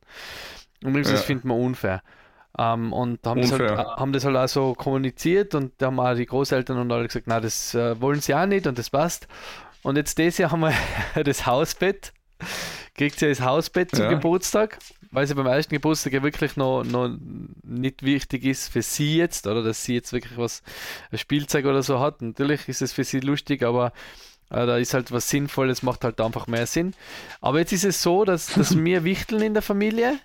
Und 0.85 0.95
das 0.97 1.11
Ja. 1.11 1.17
finden 1.19 1.49
wir 1.49 1.55
unfair. 1.57 2.03
Ähm, 2.59 2.93
und 2.93 3.27
haben 3.27 3.43
das, 3.43 3.53
halt, 3.53 3.61
äh, 3.71 3.77
haben 3.77 4.13
das 4.15 4.25
halt 4.25 4.37
auch 4.37 4.49
so 4.49 4.73
kommuniziert 4.75 5.55
und 5.55 5.73
da 5.79 5.87
haben 5.87 6.01
auch 6.01 6.15
die 6.15 6.25
Großeltern 6.27 6.79
und 6.79 6.91
alle 6.91 7.07
gesagt, 7.07 7.27
na, 7.29 7.39
das 7.39 7.75
äh, 7.75 8.01
wollen 8.01 8.21
sie 8.21 8.35
auch 8.35 8.47
nicht 8.47 8.67
und 8.67 8.79
das 8.79 8.89
passt. 8.91 9.29
Und 9.83 9.97
jetzt 9.97 10.17
dieses 10.19 10.39
Jahr 10.39 10.53
haben 10.53 10.61
wir 10.61 10.73
das 11.25 11.45
Hausbett. 11.47 12.13
Kriegt 12.97 13.19
sie 13.19 13.29
das 13.29 13.41
Hausbett 13.41 13.91
zum 13.95 14.05
Ja. 14.05 14.11
Geburtstag, 14.11 14.79
weil 15.11 15.27
sie 15.27 15.35
beim 15.35 15.47
ersten 15.47 15.75
Geburtstag 15.75 16.13
ja 16.15 16.23
wirklich 16.23 16.57
noch, 16.57 16.83
noch 16.85 17.11
nicht 17.63 18.03
wichtig 18.03 18.45
ist 18.45 18.69
für 18.73 18.83
sie 18.83 19.17
jetzt, 19.17 19.47
oder 19.47 19.63
dass 19.63 19.85
sie 19.85 19.95
jetzt 19.95 20.13
wirklich 20.13 20.37
was, 20.39 20.63
ein 21.11 21.19
Spielzeug 21.19 21.67
oder 21.67 21.83
so 21.83 22.01
hat. 22.01 22.23
Natürlich 22.23 22.69
ist 22.69 22.83
es 22.83 22.93
für 22.93 23.05
sie 23.05 23.21
lustig, 23.21 23.63
aber 23.63 23.93
äh, 24.51 24.65
da 24.67 24.79
ist 24.79 24.95
halt 24.95 25.13
was 25.13 25.29
Sinnvolles, 25.29 25.83
macht 25.83 26.05
halt 26.05 26.21
einfach 26.21 26.47
mehr 26.47 26.67
Sinn. 26.67 26.95
Aber 27.41 27.59
jetzt 27.59 27.73
ist 27.73 27.85
es 27.85 28.03
so, 28.03 28.25
dass, 28.25 28.47
dass 28.47 28.77
wir 28.85 29.05
wichteln 29.05 29.43
in 29.43 29.53
der 29.55 29.63
Familie 29.63 30.19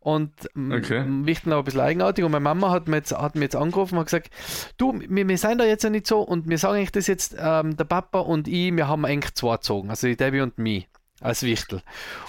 und 0.00 0.30
m- 0.54 0.72
Okay. 0.72 0.98
m- 0.98 1.24
wichteln 1.24 1.52
aber 1.54 1.62
ein 1.62 1.64
bisschen 1.64 1.80
eigenartig 1.80 2.24
und 2.24 2.32
meine 2.32 2.42
Mama 2.44 2.70
hat 2.70 2.88
mir 2.88 2.96
jetzt, 2.96 3.12
hat 3.12 3.36
mir 3.36 3.44
jetzt 3.44 3.56
angerufen 3.56 3.94
und 3.94 4.00
hat 4.00 4.06
gesagt, 4.08 4.30
du, 4.76 5.00
wir, 5.08 5.26
wir 5.26 5.38
sind 5.38 5.56
da 5.58 5.64
jetzt 5.64 5.84
ja 5.84 5.88
nicht 5.90 6.06
so 6.06 6.20
und 6.20 6.48
wir 6.50 6.58
sagen 6.58 6.76
eigentlich 6.76 6.92
das 6.92 7.06
jetzt, 7.06 7.34
ähm, 7.38 7.76
der 7.78 7.84
Papa 7.84 8.18
und 8.20 8.46
ich, 8.46 8.74
wir 8.76 8.88
haben 8.88 9.06
eigentlich 9.06 9.34
zwei 9.34 9.54
gezogen, 9.56 9.88
also 9.88 10.06
die 10.06 10.16
Debbie 10.16 10.42
und 10.42 10.58
mich 10.58 10.86
als 11.24 11.42
Wichtel. 11.42 11.82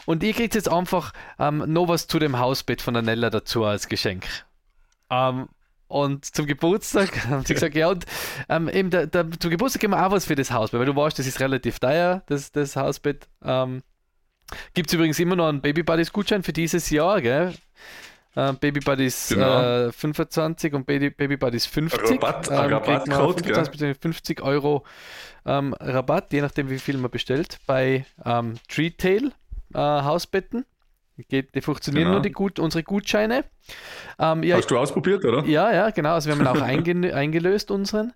Und 0.06 0.24
ihr 0.24 0.34
kriegt 0.34 0.56
jetzt 0.56 0.72
einfach 0.72 1.12
ähm, 1.38 1.64
noch 1.68 1.88
was 1.88 2.08
zu 2.08 2.18
dem 2.18 2.40
Hausbett 2.40 2.82
von 2.82 2.94
der 2.94 3.04
Nella 3.04 3.30
dazu 3.30 3.66
als 3.66 3.88
Geschenk. 3.88 4.26
Ähm, 5.10 5.50
und 5.88 6.26
zum 6.26 6.46
Geburtstag 6.46 7.26
haben 7.30 7.46
sie 7.46 7.54
gesagt, 7.56 7.76
ja, 7.76 7.90
und 7.90 8.06
ähm, 8.50 8.70
eben 8.70 8.90
der, 8.90 9.08
der, 9.08 9.30
zum 9.32 9.52
Geburtstag 9.52 9.82
geben 9.82 9.94
wir 9.94 10.06
auch 10.06 10.12
was 10.12 10.26
für 10.26 10.36
das 10.36 10.52
Hausbett, 10.52 10.80
weil 10.80 10.88
du 10.88 10.96
weißt, 10.96 11.20
das 11.20 11.28
ist 11.28 11.40
relativ 11.40 11.80
teuer, 11.80 12.24
das, 12.28 12.52
das 12.52 12.76
Hausbett. 12.76 13.28
Ähm, 13.44 13.84
Gibt 14.74 14.90
es 14.90 14.94
übrigens 14.94 15.20
immer 15.20 15.36
noch 15.36 15.48
einen 15.48 15.62
Baby 15.62 15.84
Buddies 15.84 16.14
Gutschein 16.14 16.44
für 16.44 16.54
dieses 16.54 16.90
Jahr, 16.90 17.22
gell? 17.22 17.54
Äh, 18.36 18.54
Baby 18.54 18.80
Buddies 18.82 19.30
Genau. 19.30 19.88
äh, 19.88 19.92
25 19.92 20.74
und 20.74 20.86
Baby, 20.86 21.10
Baby 21.10 21.38
Buddies 21.38 21.66
50. 21.66 22.22
Rabatt- 22.22 22.50
man 22.50 22.74
Rabattcode, 22.74 23.42
25 23.46 23.72
bzw. 23.72 23.94
50 24.00 24.42
Euro 24.42 24.84
ähm, 25.46 25.74
Rabatt, 25.80 26.34
je 26.34 26.42
nachdem 26.42 26.70
wie 26.70 26.80
viel 26.80 26.98
man 26.98 27.12
bestellt, 27.12 27.60
bei 27.66 28.06
ähm, 28.26 28.56
Treetail 28.68 29.32
äh, 29.74 29.78
Hausbetten. 29.78 30.66
Geht, 31.30 31.56
die 31.56 31.62
funktionieren 31.62 32.04
Genau. 32.06 32.14
nur 32.16 32.22
die 32.22 32.32
gut, 32.34 32.60
unsere 32.60 32.84
Gutscheine. 32.84 33.46
Ähm, 34.20 34.44
ja, 34.44 34.58
Hast 34.58 34.70
du 34.70 34.78
ausprobiert, 34.78 35.24
oder? 35.24 35.46
ja, 35.46 35.74
ja, 35.74 35.90
genau. 35.92 36.14
Also 36.14 36.30
wir 36.30 36.38
haben 36.38 36.46
auch 36.46 36.62
einge 36.62 37.14
eingelöst, 37.16 37.72
unseren. 37.72 38.12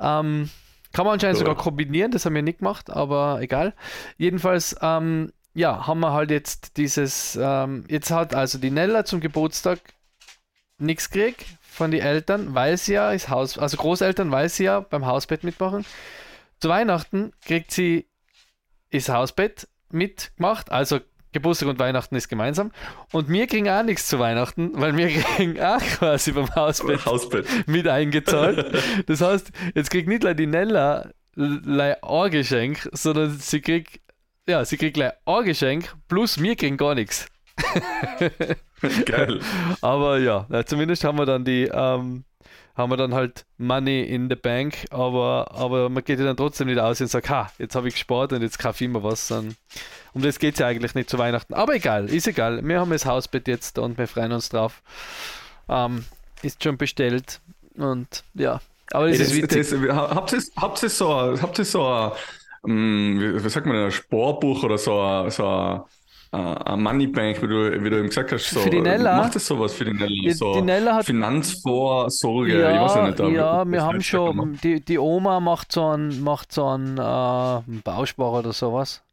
Ähm, 0.00 0.48
kann 0.94 1.04
man 1.04 1.12
anscheinend 1.14 1.36
Ja. 1.36 1.40
sogar 1.44 1.56
kombinieren, 1.56 2.10
das 2.10 2.24
haben 2.24 2.34
wir 2.34 2.40
nicht 2.40 2.60
gemacht, 2.60 2.88
aber 2.88 3.40
egal. 3.42 3.74
Jedenfalls, 4.16 4.74
ähm, 4.80 5.30
ja, 5.54 5.86
haben 5.86 6.00
wir 6.00 6.12
halt 6.12 6.30
jetzt 6.30 6.76
dieses, 6.76 7.38
ähm, 7.40 7.84
jetzt 7.88 8.10
hat 8.10 8.34
also 8.34 8.58
die 8.58 8.70
Nella 8.70 9.04
zum 9.04 9.20
Geburtstag 9.20 9.80
nichts 10.78 11.10
gekriegt 11.10 11.46
von 11.60 11.90
den 11.90 12.00
Eltern, 12.00 12.54
weil 12.54 12.76
sie 12.76 12.94
ja 12.94 13.12
das 13.12 13.28
Haus, 13.28 13.58
also 13.58 13.76
Großeltern, 13.76 14.30
weil 14.30 14.48
sie 14.48 14.64
ja 14.64 14.80
beim 14.80 15.06
Hausbett 15.06 15.44
mitmachen. 15.44 15.84
Zu 16.60 16.68
Weihnachten 16.68 17.32
kriegt 17.44 17.70
sie 17.70 18.06
das 18.90 19.08
Hausbett 19.08 19.68
mitgemacht, 19.90 20.70
also 20.70 21.00
Geburtstag 21.32 21.68
und 21.68 21.78
Weihnachten 21.78 22.16
ist 22.16 22.28
gemeinsam. 22.28 22.72
Und 23.12 23.28
wir 23.28 23.46
kriegen 23.46 23.68
auch 23.68 23.82
nichts 23.82 24.08
zu 24.08 24.18
Weihnachten, 24.18 24.72
weil 24.74 24.96
wir 24.96 25.08
kriegen 25.08 25.60
auch 25.60 25.80
quasi 25.80 26.32
beim 26.32 26.52
Hausbett 26.54 27.04
Hausbett. 27.04 27.46
mit 27.66 27.86
eingezahlt. 27.86 28.82
Das 29.06 29.20
heißt, 29.20 29.52
jetzt 29.74 29.90
kriegt 29.90 30.08
nicht 30.08 30.22
nur 30.22 30.34
die 30.34 30.46
Nella 30.46 31.10
ein 31.36 32.30
Geschenk, 32.30 32.88
sondern 32.92 33.38
sie 33.38 33.60
kriegt, 33.60 34.00
ja, 34.48 34.64
sie 34.64 34.76
kriegt 34.76 34.94
gleich 34.94 35.12
ein 35.26 35.44
Geschenk, 35.44 35.94
plus 36.08 36.40
wir 36.42 36.56
kriegen 36.56 36.76
gar 36.76 36.94
nichts. 36.94 37.26
Geil. 39.04 39.40
Aber 39.80 40.18
ja, 40.18 40.46
zumindest 40.64 41.04
haben 41.04 41.18
wir 41.18 41.26
dann 41.26 41.44
die, 41.44 41.64
ähm, 41.64 42.24
haben 42.76 42.92
wir 42.92 42.96
dann 42.96 43.12
halt 43.12 43.44
Money 43.58 44.02
in 44.02 44.28
the 44.30 44.36
Bank, 44.36 44.86
aber, 44.90 45.50
aber 45.52 45.88
man 45.88 46.04
geht 46.04 46.18
ja 46.18 46.24
dann 46.24 46.36
trotzdem 46.36 46.68
nicht 46.68 46.78
aus 46.78 47.00
und 47.00 47.08
sagt, 47.08 47.28
ha, 47.28 47.50
jetzt 47.58 47.74
habe 47.74 47.88
ich 47.88 47.94
gespart 47.94 48.32
und 48.32 48.42
jetzt 48.42 48.58
kaufe 48.58 48.84
ich 48.84 48.90
mir 48.90 49.02
was. 49.02 49.28
Dann, 49.28 49.56
um 50.14 50.22
das 50.22 50.38
geht 50.38 50.54
es 50.54 50.60
ja 50.60 50.68
eigentlich 50.68 50.94
nicht 50.94 51.10
zu 51.10 51.18
Weihnachten. 51.18 51.54
Aber 51.54 51.74
egal, 51.74 52.08
ist 52.08 52.28
egal. 52.28 52.66
Wir 52.66 52.80
haben 52.80 52.90
das 52.90 53.04
Hausbett 53.04 53.48
jetzt 53.48 53.78
und 53.78 53.98
wir 53.98 54.06
freuen 54.06 54.32
uns 54.32 54.48
drauf. 54.48 54.80
Ähm, 55.68 56.04
ist 56.42 56.62
schon 56.62 56.78
bestellt 56.78 57.40
und 57.76 58.22
ja. 58.34 58.60
Aber 58.92 59.08
das 59.08 59.18
Ey, 59.18 59.24
ist 59.24 59.34
witzig. 59.34 59.70
das, 59.70 60.06
habt 60.56 60.82
ihr 60.82 60.88
so, 60.88 61.42
habt 61.42 61.58
ihr 61.58 61.64
so 61.64 62.12
ähm, 62.66 63.18
wie, 63.44 63.48
sagt 63.50 63.66
man, 63.66 63.76
ein 63.76 63.90
Sportbuch 63.92 64.62
oder 64.64 64.78
so 64.78 65.00
ein, 65.00 65.30
so 65.30 65.46
ein, 65.46 65.80
ein 66.32 66.82
Moneybank, 66.82 67.42
wie 67.42 67.46
du, 67.48 67.84
wie 67.84 67.90
du 67.90 67.98
eben 67.98 68.08
gesagt 68.08 68.32
hast, 68.32 68.52
so, 68.52 68.60
Für 68.60 68.70
die 68.70 68.80
Nella? 68.82 69.08
macht 69.10 69.34
das 69.34 69.46
sowas 69.46 69.74
für 69.74 69.84
die 69.84 69.92
Nella? 69.94 70.30
So 70.30 70.46
die 70.54 70.62
Nella 70.62 70.94
hat- 70.96 71.06
Finanzvorsorge, 71.06 72.72
ich 72.74 72.80
weiß 72.80 72.94
ja 72.94 73.00
Ja, 73.00 73.08
nicht. 73.08 73.20
aber 73.20 73.30
ja, 73.30 73.70
wir 73.70 73.82
haben 73.82 74.02
schon, 74.02 74.60
die, 74.60 74.84
die 74.84 74.98
Oma 74.98 75.40
macht 75.40 75.72
so 75.72 75.86
einen, 75.88 76.20
macht 76.22 76.52
so 76.52 76.66
einen, 76.68 76.98
äh, 76.98 77.02
einen 77.02 77.82
Bausparer 77.84 78.40
oder 78.40 78.52
sowas, 78.54 79.04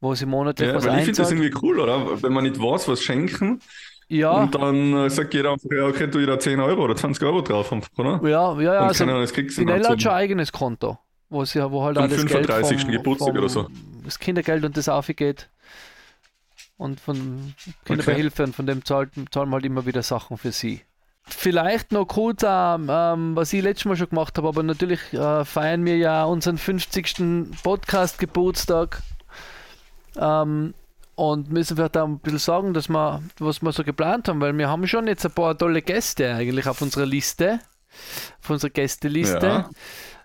wo 0.00 0.14
sie 0.14 0.26
monatlich 0.26 0.72
Ja, 0.72 0.74
was 0.74 0.86
weil 0.86 0.94
ich 0.94 1.04
finde 1.04 1.18
das 1.22 1.30
einzahlt. 1.30 1.30
irgendwie 1.30 1.52
cool, 1.62 1.80
oder? 1.80 2.22
Wenn 2.22 2.32
man 2.32 2.44
nicht 2.44 2.58
weiß, 2.58 2.88
was 2.88 3.02
schenken 3.02 3.60
Ja, 4.08 4.50
und 4.50 4.54
dann 4.54 4.94
äh, 5.06 5.10
sagt 5.10 5.34
jeder 5.34 5.52
einfach, 5.52 5.70
ja, 5.70 5.86
okay, 5.86 6.08
du 6.08 6.18
jeder 6.20 6.38
10 6.38 6.60
Euro 6.60 6.84
oder 6.84 6.96
20 6.96 7.24
Euro 7.24 7.42
drauf, 7.42 7.72
oder? 7.98 8.22
ja, 8.22 8.52
ja, 8.60 8.74
ja, 8.74 8.86
also 8.86 9.12
die 9.56 9.64
Nella 9.64 9.90
hat 9.90 10.02
schon 10.02 10.12
ein 10.12 10.18
eigenes 10.18 10.52
Konto, 10.52 10.98
wo 11.28 11.44
sie, 11.44 11.70
wo 11.70 11.82
halt 11.82 11.98
auch 11.98 12.08
das 12.08 12.26
Geld 12.26 12.46
35. 12.46 12.82
vom, 12.82 12.90
Geburtstag 12.90 13.28
vom, 13.28 13.38
oder 13.38 13.48
so. 13.48 13.68
das 14.04 14.18
Kindergeld 14.18 14.64
und 14.64 14.76
das 14.76 14.88
aufgeht 14.88 15.48
und 16.78 17.00
von 17.00 17.54
Kinderbehilfe 17.84 18.44
und 18.44 18.54
von 18.54 18.66
dem 18.66 18.84
zahlt, 18.84 19.10
zahlen 19.30 19.48
wir 19.48 19.54
halt 19.54 19.64
immer 19.64 19.86
wieder 19.86 20.02
Sachen 20.02 20.36
für 20.36 20.52
sie. 20.52 20.82
Vielleicht 21.28 21.90
noch 21.90 22.06
kurz, 22.06 22.44
ähm, 22.46 22.88
ähm, 22.88 23.34
was 23.34 23.52
ich 23.52 23.62
letztes 23.62 23.86
Mal 23.86 23.96
schon 23.96 24.10
gemacht 24.10 24.38
habe, 24.38 24.46
aber 24.46 24.62
natürlich 24.62 25.12
äh, 25.12 25.44
feiern 25.44 25.84
wir 25.84 25.96
ja 25.96 26.24
unseren 26.24 26.56
50. 26.56 27.16
Podcast-Geburtstag 27.64 29.02
ähm, 30.16 30.74
und 31.16 31.50
müssen 31.50 31.76
vielleicht 31.76 31.96
auch 31.96 32.06
ein 32.06 32.20
bisschen 32.20 32.38
sagen, 32.38 32.74
dass 32.74 32.88
wir, 32.88 33.22
was 33.38 33.60
wir 33.60 33.72
so 33.72 33.82
geplant 33.82 34.28
haben, 34.28 34.40
weil 34.40 34.56
wir 34.56 34.68
haben 34.68 34.86
schon 34.86 35.08
jetzt 35.08 35.24
ein 35.24 35.32
paar 35.32 35.58
tolle 35.58 35.82
Gäste 35.82 36.32
eigentlich 36.32 36.68
auf 36.68 36.80
unserer 36.80 37.06
Liste, 37.06 37.58
auf 38.42 38.50
unserer 38.50 38.70
Gästeliste. 38.70 39.64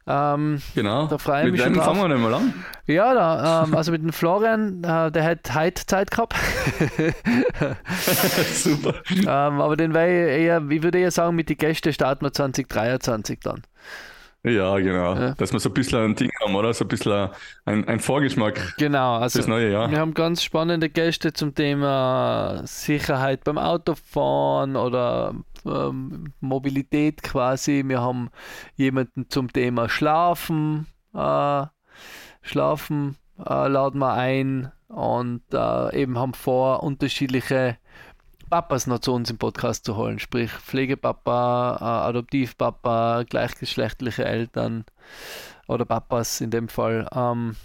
Ähm, 0.08 0.62
Genau. 0.75 1.08
Da 1.08 1.17
freue 1.17 1.39
ich 1.39 1.43
Mit 1.46 1.53
mich 1.53 1.62
schon 1.62 1.74
drauf. 1.74 1.86
fangen 1.86 2.01
wir 2.01 2.10
denn 2.10 2.22
mal 2.22 2.34
an? 2.34 2.53
ja, 2.88 3.13
da, 3.13 3.63
ähm, 3.63 3.75
also 3.75 3.91
mit 3.91 4.01
dem 4.01 4.12
Florian, 4.12 4.84
äh, 4.84 5.12
der 5.12 5.24
hat 5.24 5.53
heute 5.55 5.86
Zeit 5.86 6.12
gehabt. 6.12 6.36
Super. 8.53 8.96
ähm, 9.10 9.62
aber 9.62 9.77
den 9.77 9.93
wäre 9.93 10.10
ich 10.10 10.46
eher, 10.46 10.62
ich 10.70 10.84
würde 10.84 11.00
eher 11.00 11.12
sagen, 11.12 11.36
mit 11.36 11.50
den 11.50 11.58
Gästen 11.58 11.93
starten 11.93 12.25
wir 12.25 12.34
2023 12.34 13.39
dann. 13.41 13.62
Ja, 14.43 14.75
genau. 14.79 15.13
Ja. 15.15 15.33
Dass 15.36 15.53
wir 15.53 15.60
so 15.60 15.69
ein 15.69 15.74
bisschen 15.74 16.00
ein 16.00 16.15
Ding 16.15 16.31
haben, 16.43 16.55
oder? 16.55 16.74
So 16.74 16.86
ein 16.86 16.88
bisschen 16.88 17.29
ein, 17.65 17.88
ein 17.88 18.00
Vorgeschmack 18.00 18.75
Genau, 18.77 19.17
also 19.17 19.38
fürs 19.38 19.48
neue 19.48 19.71
Jahr. 19.71 19.91
wir 19.91 20.00
haben 20.00 20.13
ganz 20.15 20.43
spannende 20.43 20.89
Gäste 20.89 21.31
zum 21.33 21.53
Thema 21.53 22.62
Sicherheit 22.65 23.43
beim 23.43 23.60
Autofahren 23.60 24.75
oder 24.75 25.36
ähm, 25.65 26.33
Mobilität 26.39 27.21
quasi. 27.21 27.83
Wir 27.86 28.01
haben 28.01 28.29
jemanden 28.75 29.29
zum 29.29 29.53
Thema 29.53 29.89
Schlafen. 29.89 30.88
Äh, 31.13 31.65
Schlafen 32.41 33.17
äh, 33.38 33.67
laden 33.67 34.00
wir 34.00 34.13
ein. 34.13 34.71
und 34.88 35.43
äh, 35.53 35.95
eben 36.01 36.17
haben 36.17 36.33
vor, 36.33 36.81
unterschiedliche 36.83 37.77
Papas 38.51 38.86
noch 38.86 39.00
zu 39.00 39.13
uns 39.13 39.29
im 39.29 39.38
Podcast 39.38 39.86
zu 39.86 39.96
holen, 39.96 40.20
sprich 40.20 40.51
Pflegepapa, 40.51 41.77
äh, 41.79 42.10
Adoptivpapa, 42.10 43.24
gleichgeschlechtliche 43.24 44.25
Eltern 44.25 44.84
oder 45.67 45.86
Papas 45.86 46.41
in 46.41 46.51
dem 46.51 46.67
Fall. 46.67 47.08
Ähm, 47.15 47.55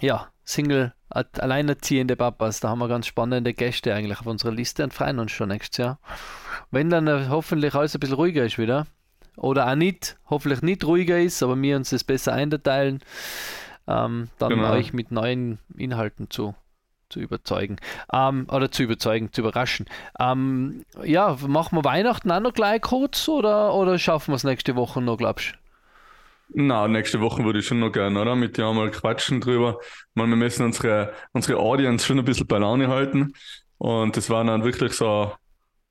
ja, 0.00 0.26
Single, 0.44 0.92
alleinerziehende 1.08 2.16
Papas, 2.16 2.58
da 2.58 2.70
haben 2.70 2.80
wir 2.80 2.88
ganz 2.88 3.06
spannende 3.06 3.54
Gäste 3.54 3.94
eigentlich 3.94 4.18
auf 4.18 4.26
unserer 4.26 4.50
Liste 4.50 4.82
und 4.82 4.92
freuen 4.92 5.20
uns 5.20 5.30
schon 5.30 5.50
nächstes 5.50 5.78
Jahr. 5.78 6.00
Wenn 6.72 6.90
dann 6.90 7.06
äh, 7.06 7.28
hoffentlich 7.28 7.76
alles 7.76 7.94
ein 7.94 8.00
bisschen 8.00 8.16
ruhiger 8.16 8.44
ist 8.44 8.58
wieder, 8.58 8.88
oder 9.36 9.70
auch 9.70 9.76
nicht, 9.76 10.18
hoffentlich 10.28 10.62
nicht 10.62 10.84
ruhiger 10.84 11.20
ist, 11.20 11.44
aber 11.44 11.60
wir 11.62 11.76
uns 11.76 11.90
das 11.90 12.02
besser 12.02 12.32
einteilen, 12.32 12.98
ähm, 13.86 14.30
dann 14.40 14.50
genau. 14.50 14.72
euch 14.72 14.92
mit 14.92 15.12
neuen 15.12 15.60
Inhalten 15.76 16.28
zu, 16.28 16.56
zu 17.12 17.20
überzeugen. 17.20 17.76
Ähm, 18.12 18.46
oder 18.50 18.70
zu 18.70 18.82
überzeugen, 18.82 19.32
zu 19.32 19.42
überraschen. 19.42 19.86
Ähm, 20.18 20.84
ja, 21.04 21.36
machen 21.46 21.76
wir 21.76 21.84
Weihnachten 21.84 22.30
auch 22.30 22.40
noch 22.40 22.54
gleich 22.54 22.80
kurz 22.80 23.28
oder, 23.28 23.74
oder 23.74 23.98
schaffen 23.98 24.32
wir 24.32 24.36
es 24.36 24.44
nächste 24.44 24.74
Woche 24.76 25.00
noch, 25.00 25.16
glaubst 25.16 25.52
du? 25.52 25.62
Na, 26.54 26.86
nächste 26.86 27.20
Woche 27.20 27.44
würde 27.44 27.60
ich 27.60 27.66
schon 27.66 27.80
noch 27.80 27.92
gerne, 27.92 28.20
oder? 28.20 28.36
Mit 28.36 28.58
dir 28.58 28.70
mal 28.72 28.90
quatschen 28.90 29.40
drüber. 29.40 29.78
Meine, 30.14 30.30
wir 30.30 30.36
müssen 30.36 30.64
unsere, 30.66 31.14
unsere 31.32 31.58
Audience 31.58 32.06
schon 32.06 32.18
ein 32.18 32.24
bisschen 32.24 32.46
bei 32.46 32.58
Laune 32.58 32.88
halten. 32.88 33.32
Und 33.78 34.16
das 34.16 34.28
waren 34.28 34.48
dann 34.48 34.64
wirklich 34.64 34.92
so 34.92 35.32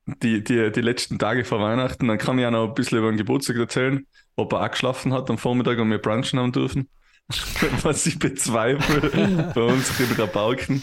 die, 0.06 0.42
die, 0.44 0.70
die 0.70 0.80
letzten 0.80 1.18
Tage 1.18 1.44
vor 1.44 1.60
Weihnachten. 1.60 2.06
Dann 2.08 2.18
kann 2.18 2.38
ich 2.38 2.46
auch 2.46 2.50
noch 2.50 2.68
ein 2.68 2.74
bisschen 2.74 2.98
über 2.98 3.10
den 3.10 3.16
Geburtstag 3.16 3.56
erzählen, 3.56 4.06
ob 4.36 4.52
er 4.52 4.62
auch 4.62 4.70
geschlafen 4.70 5.12
hat 5.12 5.30
am 5.30 5.38
Vormittag 5.38 5.78
und 5.78 5.90
wir 5.90 5.98
brunchen 5.98 6.38
haben 6.38 6.52
dürfen. 6.52 6.88
Was 7.82 8.06
ich 8.06 8.18
bezweifle 8.18 9.50
bei 9.54 9.60
unseren 9.62 10.12
Rabauken. 10.16 10.82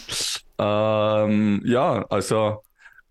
Ähm, 0.57 1.61
ja, 1.65 2.05
also 2.09 2.63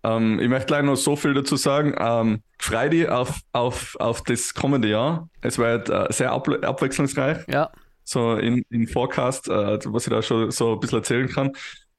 ähm, 0.03 0.39
ich 0.39 0.47
möchte 0.47 0.67
gleich 0.67 0.83
noch 0.83 0.95
so 0.95 1.15
viel 1.15 1.33
dazu 1.33 1.55
sagen. 1.55 1.95
Ähm, 1.97 2.41
dich 2.89 3.09
auf, 3.09 3.39
auf, 3.53 3.95
auf 3.99 4.23
das 4.23 4.53
kommende 4.53 4.89
Jahr. 4.89 5.29
Es 5.41 5.57
wird 5.57 5.89
äh, 5.89 6.07
sehr 6.09 6.31
ab 6.31 6.47
abwechslungsreich. 6.47 7.47
Ja. 7.47 7.71
So 8.03 8.35
in, 8.35 8.63
in 8.69 8.87
Forecast, 8.87 9.49
äh, 9.49 9.79
was 9.85 10.07
ich 10.07 10.11
da 10.11 10.21
schon 10.21 10.51
so 10.51 10.73
ein 10.73 10.79
bisschen 10.79 10.99
erzählen 10.99 11.29
kann. 11.29 11.51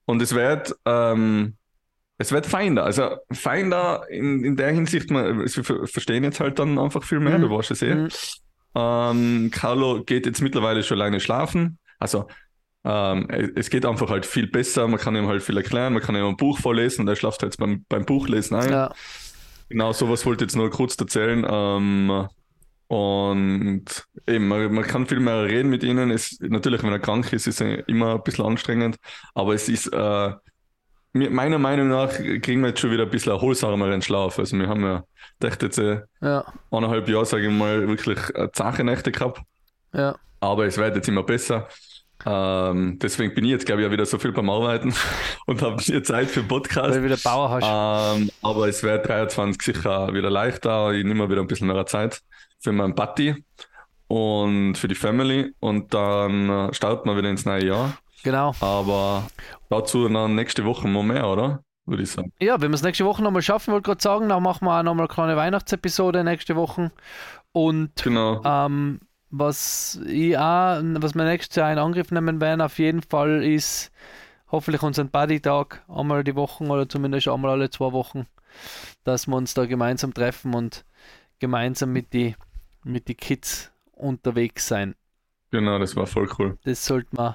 Und 0.07 0.21
es 0.23 0.35
wird, 0.35 0.75
ähm, 0.87 1.55
es 2.19 2.33
wird 2.33 2.47
feiner. 2.47 2.85
Also 2.85 3.17
feiner 3.31 4.03
in, 4.09 4.45
in 4.45 4.57
der 4.57 4.73
Hinsicht, 4.73 5.11
wir 5.11 5.49
verstehen 5.87 6.25
jetzt 6.25 6.41
halt 6.41 6.59
dann 6.59 6.79
einfach 6.79 7.05
viel 7.05 7.21
mehr, 7.21 7.39
mhm. 7.39 7.43
du 7.43 7.51
warst 7.51 7.71
es 7.71 7.83
eh. 7.83 7.95
Mhm. 7.95 8.09
Ähm, 8.75 9.51
Carlo 9.53 10.03
geht 10.05 10.27
jetzt 10.27 10.41
mittlerweile 10.43 10.83
schon 10.83 10.99
lange 10.99 11.21
schlafen. 11.21 11.79
Also 11.99 12.27
ähm, 12.85 13.29
es 13.57 13.69
geht 13.69 13.85
einfach 13.85 14.09
halt 14.09 14.25
viel 14.25 14.47
besser, 14.47 14.89
man 14.89 14.99
kann 14.99 15.15
ihm 15.15 15.29
halt 15.29 15.43
viel 15.43 15.57
erklären, 15.57 15.93
man 15.93 16.03
kann 16.03 16.17
ihm 16.17 16.25
ein 16.25 16.37
Buch 16.37 16.59
vorlesen 16.59 17.03
und 17.03 17.09
er 17.09 17.17
schlaft 17.17 17.43
halt 17.43 17.57
beim, 17.59 17.85
beim 17.89 18.07
Buchlesen 18.07 18.57
ein. 18.57 18.71
Ja. 18.71 18.95
Genau, 19.69 19.93
sowas 19.93 20.25
wollte 20.27 20.45
ich 20.45 20.51
jetzt 20.51 20.57
nur 20.57 20.71
kurz 20.71 20.97
erzählen. 20.97 21.47
Ähm, 21.49 22.29
und 22.89 23.85
eben, 24.27 24.49
man, 24.49 24.73
man, 24.73 24.85
kann 24.85 25.07
viel 25.07 25.21
mehr 25.21 25.45
reden 25.45 25.71
mit 25.71 25.85
ihnen. 25.85 26.11
Es, 26.11 26.39
natürlich, 26.41 26.83
wenn 26.83 26.91
er 26.91 26.99
krank 26.99 27.33
ist, 27.33 27.47
ist 27.47 27.61
es 27.61 27.85
immer 27.87 28.15
ein 28.15 28.23
bisschen 28.25 28.47
anstrengend, 28.47 28.97
aber 29.33 29.55
es 29.55 29.69
ist, 29.69 29.93
äh, 29.93 30.33
meiner 31.13 31.59
Meinung 31.59 31.89
nach, 31.89 32.11
kriegen 32.13 32.61
wir 32.63 32.69
jetzt 32.69 32.81
schon 32.81 32.91
wieder 32.91 33.05
ein 33.05 33.11
bisschen 33.11 33.33
erholsameren 33.33 34.03
Schlaf. 34.03 34.39
Also, 34.39 34.57
wir 34.57 34.69
haben 34.69 34.83
ja, 34.83 35.05
dachte 35.41 35.67
jetzt, 35.67 35.79
äh, 35.79 36.03
ja. 36.21 36.45
eineinhalb 36.71 37.09
Jahre, 37.09 37.27
sage 37.27 37.47
ich 37.47 37.53
mal, 37.53 37.89
wirklich 37.89 38.19
äh, 38.35 38.49
Zachennächte 38.53 39.11
gehabt. 39.11 39.41
Ja. 39.93 40.17
Aber 40.41 40.67
es 40.67 40.77
wird 40.79 40.97
jetzt 40.97 41.09
immer 41.09 41.23
besser. 41.23 41.69
Ähm, 42.27 42.99
deswegen 42.99 43.35
bin 43.35 43.45
ich 43.45 43.51
jetzt, 43.53 43.67
glaube 43.67 43.81
ich, 43.81 43.89
auch 43.89 43.93
wieder 43.93 44.07
so 44.07 44.19
viel 44.19 44.33
beim 44.33 44.51
Arbeiten 44.51 44.95
und 45.47 45.63
habe 45.63 45.81
hier 45.81 46.05
Zeit 46.05 46.29
für 46.29 46.43
Podcast. 46.43 46.91
Weil 46.91 47.05
wieder 47.05 47.17
Bauer 47.17 47.51
hast. 47.51 48.19
Ähm, 48.19 48.31
aber 48.43 48.69
es 48.69 48.83
wird 48.83 49.09
23 49.09 49.63
sicher 49.63 50.13
wieder 50.13 50.31
leichter. 50.31 50.93
Ich 50.93 51.05
nehme 51.05 51.29
wieder 51.31 51.41
ein 51.41 51.47
bisschen 51.47 51.67
mehr 51.67 51.87
Zeit 51.87 52.21
für 52.59 52.73
meinen 52.73 52.95
Buddy 52.95 53.43
und 54.09 54.75
für 54.77 54.89
die 54.89 54.95
Family 54.95 55.55
und 55.61 55.95
dann 55.95 56.51
äh, 56.51 56.75
starten 56.75 57.09
wir 57.09 57.17
wieder 57.17 57.31
ins 57.31 57.45
neue 57.45 57.65
Jahr. 57.65 57.99
Genau. 58.23 58.55
Aber 58.61 59.25
dazu 59.69 60.09
dann 60.09 60.35
nächste 60.35 60.65
Woche 60.65 60.89
noch 60.89 61.03
mehr, 61.03 61.27
oder? 61.29 61.63
Würde 61.87 62.03
ich 62.03 62.11
sagen. 62.11 62.33
Ja, 62.41 62.61
wenn 62.61 62.71
wir 62.71 62.75
es 62.75 62.83
nächste 62.83 63.05
Woche 63.05 63.23
nochmal 63.23 63.43
schaffen, 63.43 63.73
wollte 63.73 63.83
ich 63.83 63.87
gerade 63.87 64.03
sagen, 64.03 64.29
dann 64.29 64.43
machen 64.43 64.67
wir 64.67 64.79
auch 64.79 64.83
nochmal 64.83 65.07
eine 65.07 65.15
kleine 65.15 65.37
Weihnachtsepisode 65.37 66.23
nächste 66.23 66.55
Woche. 66.55 66.93
Und 67.53 67.91
genau. 68.03 68.43
ähm, 68.45 69.01
was 69.31 70.01
ich 70.07 70.37
auch, 70.37 70.81
was 70.83 71.15
wir 71.15 71.25
nächstes 71.25 71.57
Jahr 71.57 71.73
in 71.73 71.79
Angriff 71.79 72.11
nehmen 72.11 72.41
werden, 72.41 72.61
auf 72.61 72.79
jeden 72.79 73.03
Fall 73.03 73.43
ist 73.43 73.91
hoffentlich 74.51 74.83
unseren 74.83 75.11
Buddy-Tag 75.11 75.85
einmal 75.89 76.25
die 76.25 76.35
Woche 76.35 76.65
oder 76.65 76.89
zumindest 76.89 77.29
einmal 77.29 77.53
alle 77.53 77.71
zwei 77.71 77.93
Wochen, 77.93 78.27
dass 79.05 79.27
wir 79.27 79.37
uns 79.37 79.55
da 79.55 79.67
gemeinsam 79.67 80.13
treffen 80.13 80.55
und 80.55 80.85
gemeinsam 81.39 81.93
mit 81.93 82.13
die, 82.13 82.37
mit 82.85 83.09
die 83.09 83.15
Kids 83.15 83.73
unterwegs 83.93 84.67
sein. 84.69 84.95
Genau, 85.51 85.79
das 85.79 85.97
war 85.97 86.07
voll 86.07 86.29
cool. 86.39 86.59
Das 86.65 86.85
sollte 86.85 87.09
man 87.17 87.35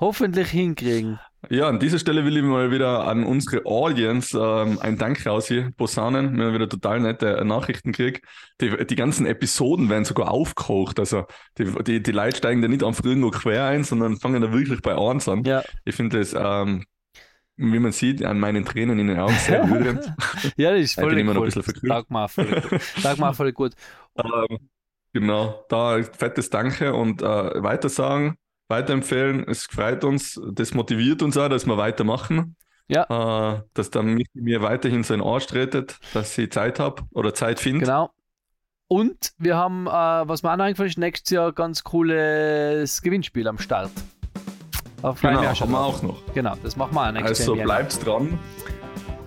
hoffentlich 0.00 0.50
hinkriegen. 0.50 1.20
Ja, 1.48 1.68
an 1.68 1.78
dieser 1.78 1.98
Stelle 1.98 2.24
will 2.24 2.36
ich 2.36 2.42
mal 2.42 2.70
wieder 2.70 3.06
an 3.06 3.24
unsere 3.24 3.64
Audience 3.64 4.38
ähm, 4.38 4.78
ein 4.80 4.98
Dank 4.98 5.24
raus 5.26 5.48
hier 5.48 5.70
posaunen. 5.76 6.36
Wir 6.36 6.46
haben 6.46 6.54
wieder 6.54 6.68
total 6.68 7.00
nette 7.00 7.42
Nachrichten 7.46 7.92
gekriegt. 7.92 8.26
Die, 8.60 8.86
die 8.86 8.94
ganzen 8.94 9.24
Episoden 9.24 9.88
werden 9.88 10.04
sogar 10.04 10.30
aufgekocht. 10.30 10.98
Also 10.98 11.24
die, 11.56 11.64
die, 11.82 12.02
die 12.02 12.12
Leute 12.12 12.36
steigen 12.36 12.60
da 12.60 12.68
nicht 12.68 12.84
einfach 12.84 13.04
irgendwo 13.04 13.30
quer 13.30 13.64
ein, 13.66 13.84
sondern 13.84 14.18
fangen 14.18 14.42
da 14.42 14.52
wirklich 14.52 14.82
bei 14.82 14.94
uns 14.94 15.28
an. 15.28 15.44
Ja. 15.44 15.62
Ich 15.86 15.94
finde 15.94 16.18
das, 16.18 16.34
ähm, 16.34 16.84
wie 17.56 17.78
man 17.78 17.92
sieht, 17.92 18.22
an 18.22 18.38
meinen 18.38 18.66
Tränen 18.66 18.98
in 18.98 19.06
den 19.06 19.18
Augen 19.18 19.34
sehr 19.34 19.64
rührend. 19.70 20.12
ja, 20.56 20.72
das 20.72 20.80
ist 20.80 20.94
voll 21.00 21.18
ich 21.18 21.26
cool. 21.26 21.50
Dagmar, 21.82 22.28
voll 22.28 22.46
gut. 22.46 22.80
Dagmar, 23.02 23.32
voll 23.32 23.52
gut. 23.52 23.72
Ähm, 24.16 24.68
genau, 25.14 25.64
da 25.70 26.02
fettes 26.02 26.50
Danke 26.50 26.92
und 26.94 27.22
äh, 27.22 27.62
weiter 27.62 27.88
sagen 27.88 28.36
weiterempfehlen. 28.70 29.46
Es 29.48 29.66
freut 29.66 30.04
uns, 30.04 30.40
das 30.52 30.72
motiviert 30.72 31.22
uns 31.22 31.36
auch, 31.36 31.48
dass 31.48 31.66
wir 31.66 31.76
weitermachen. 31.76 32.56
Ja. 32.88 33.04
Äh, 33.54 33.62
dass 33.74 33.90
dann 33.90 34.14
mich 34.14 34.26
mir 34.34 34.62
weiterhin 34.62 35.04
so 35.04 35.14
ein 35.14 35.22
Arsch 35.22 35.46
tretet, 35.46 35.98
dass 36.12 36.36
ich 36.38 36.50
Zeit 36.50 36.80
habe 36.80 37.02
oder 37.12 37.34
Zeit 37.34 37.60
finde. 37.60 37.80
Genau. 37.80 38.10
Und 38.88 39.32
wir 39.38 39.56
haben, 39.56 39.86
äh, 39.86 39.90
was 39.90 40.42
mir 40.42 40.52
auch 40.52 40.56
noch 40.56 40.64
eingefallen 40.64 40.90
ist, 40.90 40.98
nächstes 40.98 41.30
Jahr 41.30 41.52
ganz 41.52 41.84
cooles 41.84 43.00
Gewinnspiel 43.02 43.46
am 43.46 43.58
Start. 43.58 43.92
Auf 45.02 45.20
genau, 45.20 45.42
haben 45.42 45.70
wir 45.70 45.80
auch 45.80 46.02
noch. 46.02 46.20
Genau, 46.34 46.56
das 46.62 46.76
machen 46.76 46.94
wir 46.94 47.06
auch 47.06 47.12
nächstes 47.12 47.46
Jahr. 47.46 47.54
Also 47.54 47.62
bleibt 47.62 48.06
dran. 48.06 48.38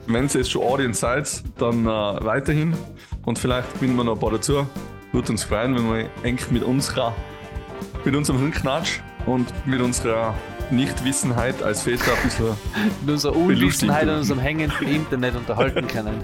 Wenn 0.08 0.25
ihr 0.25 0.34
jetzt 0.34 0.51
schon 0.51 0.63
Audience 0.63 0.99
seid, 0.99 1.43
dann 1.58 1.86
äh, 1.86 1.89
weiterhin. 1.89 2.75
Und 3.23 3.39
vielleicht 3.39 3.73
gewinnen 3.75 3.95
wir 3.95 4.03
noch 4.03 4.15
ein 4.15 4.19
paar 4.19 4.32
dazu. 4.32 4.67
Würde 5.13 5.32
uns 5.32 5.45
freuen, 5.45 5.73
wenn 5.75 5.89
wir 5.89 6.10
eng 6.23 6.39
mit 6.49 6.63
unserer, 6.63 7.15
mit 8.03 8.13
unserem 8.13 8.41
Hund 8.41 8.56
knatsch 8.56 8.99
und 9.26 9.52
mit 9.66 9.82
unserer 9.82 10.34
Nichtwissenheit 10.72 11.62
als 11.62 11.84
Väter 11.84 12.12
ein 12.16 12.24
bisschen. 12.24 12.58
mit 13.02 13.12
unserer 13.12 13.36
Unwissenheit 13.36 14.08
und 14.08 14.16
unserem 14.16 14.40
hängenden 14.40 14.88
Internet 14.88 15.36
unterhalten 15.36 15.88
können. 15.88 16.24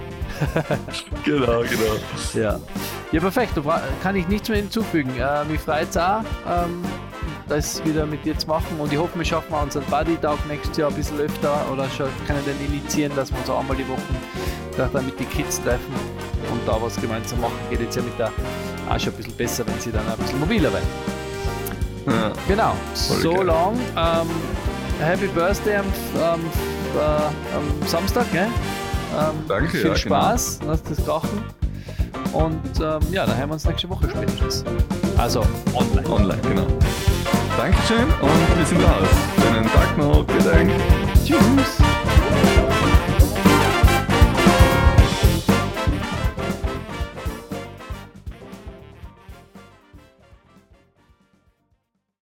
genau, 1.24 1.60
genau. 1.60 1.96
Ja. 2.34 2.58
Ja, 3.12 3.20
perfekt. 3.20 3.52
Da 3.56 3.82
kann 4.02 4.16
ich 4.16 4.28
nichts 4.28 4.48
mehr 4.48 4.58
hinzufügen. 4.58 5.10
Äh, 5.18 5.44
mich 5.44 5.60
freut 5.60 5.90
es 5.90 5.96
auch, 5.96 6.20
ähm, 6.48 6.82
das 7.48 7.84
wieder 7.84 8.06
mit 8.06 8.24
dir 8.24 8.36
zu 8.38 8.46
machen. 8.46 8.78
Und 8.78 8.92
ich 8.92 8.98
hoffe, 8.98 9.18
wir 9.18 9.24
schaffen 9.24 9.50
wir 9.50 9.62
unseren 9.62 9.84
Buddy-Tag 9.84 10.38
nächstes 10.48 10.76
Jahr 10.76 10.90
ein 10.90 10.96
bisschen 10.96 11.18
öfter 11.18 11.70
oder 11.72 11.88
schon 11.90 12.08
können 12.26 12.44
den 12.44 12.72
initiieren, 12.72 13.14
dass 13.16 13.30
wir 13.30 13.38
uns 13.38 13.50
einmal 13.50 13.76
die 13.76 13.88
Woche 13.88 14.00
dann 14.92 15.04
mit 15.04 15.18
den 15.20 15.28
Kids 15.28 15.60
treffen 15.62 15.92
und 16.50 16.66
da 16.66 16.80
was 16.80 16.98
gemeinsam 17.00 17.40
machen. 17.40 17.58
Geht 17.68 17.80
jetzt 17.80 17.96
ja 17.96 18.02
mit 18.02 18.18
der 18.18 18.32
auch 18.88 18.98
schon 18.98 19.12
ein 19.12 19.16
bisschen 19.16 19.36
besser, 19.36 19.66
wenn 19.66 19.78
sie 19.78 19.92
dann 19.92 20.08
ein 20.08 20.16
bisschen 20.16 20.40
mobiler 20.40 20.72
werden. 20.72 21.19
Ja. 22.10 22.32
Genau. 22.48 22.72
so 22.94 23.34
geil. 23.34 23.44
long. 23.46 23.78
Ähm, 23.96 24.28
Happy 25.00 25.28
Birthday 25.28 25.76
am, 25.76 25.86
am, 26.20 26.40
äh, 26.40 27.56
am 27.56 27.88
Samstag, 27.88 28.30
gell? 28.32 28.48
Ähm, 29.18 29.44
Danke, 29.48 29.68
Viel 29.70 29.86
ja, 29.86 29.96
Spaß, 29.96 30.58
genau. 30.60 30.72
lass 30.72 30.82
das 30.82 31.04
krachen. 31.04 31.42
Und 32.32 32.60
ähm, 32.80 33.00
ja, 33.10 33.26
dann 33.26 33.36
hören 33.36 33.48
wir 33.48 33.54
uns 33.54 33.64
nächste 33.64 33.88
Woche 33.88 34.08
spätestens. 34.10 34.64
Also 35.16 35.40
online. 35.74 36.08
Online, 36.08 36.42
genau. 36.42 36.66
Dankeschön 37.56 38.04
und 38.20 38.58
wir 38.58 38.66
sind 38.66 38.80
raus. 38.82 39.08
Schönen 39.40 39.66
Tag 39.72 39.98
noch. 39.98 40.24
Vielen 40.28 40.44
Dank. 40.44 40.70
Tschüss. 41.24 41.89